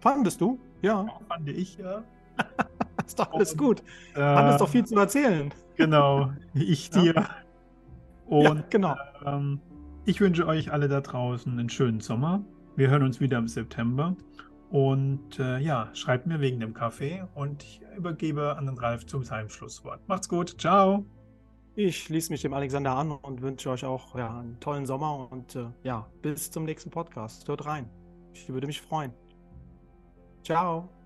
Fandest 0.00 0.40
du? 0.40 0.58
Ja. 0.82 1.06
Fand 1.28 1.48
ich, 1.48 1.76
ja. 1.76 2.02
Ist 3.06 3.18
doch 3.18 3.32
alles 3.32 3.52
Und, 3.52 3.58
gut. 3.58 3.82
Äh, 4.14 4.20
Hattest 4.20 4.60
doch 4.60 4.68
viel 4.68 4.84
zu 4.84 4.96
erzählen. 4.96 5.52
Genau, 5.76 6.30
ich 6.54 6.90
Ja. 6.94 7.02
dir. 7.02 7.28
Und 8.26 8.42
ja, 8.44 8.64
genau. 8.70 8.96
Ähm, 9.26 9.60
ich 10.04 10.20
wünsche 10.20 10.46
euch 10.46 10.72
alle 10.72 10.88
da 10.88 11.00
draußen 11.00 11.50
einen 11.52 11.68
schönen 11.68 12.00
Sommer. 12.00 12.44
Wir 12.76 12.88
hören 12.90 13.02
uns 13.02 13.20
wieder 13.20 13.38
im 13.38 13.48
September. 13.48 14.14
Und 14.70 15.40
äh, 15.40 15.58
ja, 15.58 15.88
schreibt 15.94 16.26
mir 16.28 16.40
wegen 16.40 16.60
dem 16.60 16.74
Kaffee 16.74 17.24
und 17.34 17.64
ich 17.64 17.80
übergebe 17.96 18.56
an 18.56 18.66
den 18.66 18.78
Ralf 18.78 19.04
zum 19.06 19.24
seinem 19.24 19.48
Schlusswort. 19.48 20.00
Macht's 20.06 20.28
gut. 20.28 20.60
Ciao. 20.60 21.04
Ich 21.74 22.04
schließe 22.04 22.30
mich 22.30 22.42
dem 22.42 22.52
Alexander 22.54 22.94
an 22.94 23.10
und 23.10 23.42
wünsche 23.42 23.70
euch 23.70 23.84
auch 23.84 24.16
ja, 24.16 24.38
einen 24.38 24.60
tollen 24.60 24.86
Sommer 24.86 25.28
und 25.32 25.56
äh, 25.56 25.66
ja, 25.82 26.06
bis 26.22 26.50
zum 26.52 26.64
nächsten 26.64 26.90
Podcast. 26.90 27.48
Hört 27.48 27.66
rein. 27.66 27.88
Ich 28.32 28.48
würde 28.48 28.68
mich 28.68 28.80
freuen. 28.80 29.12
Ciao. 30.44 30.99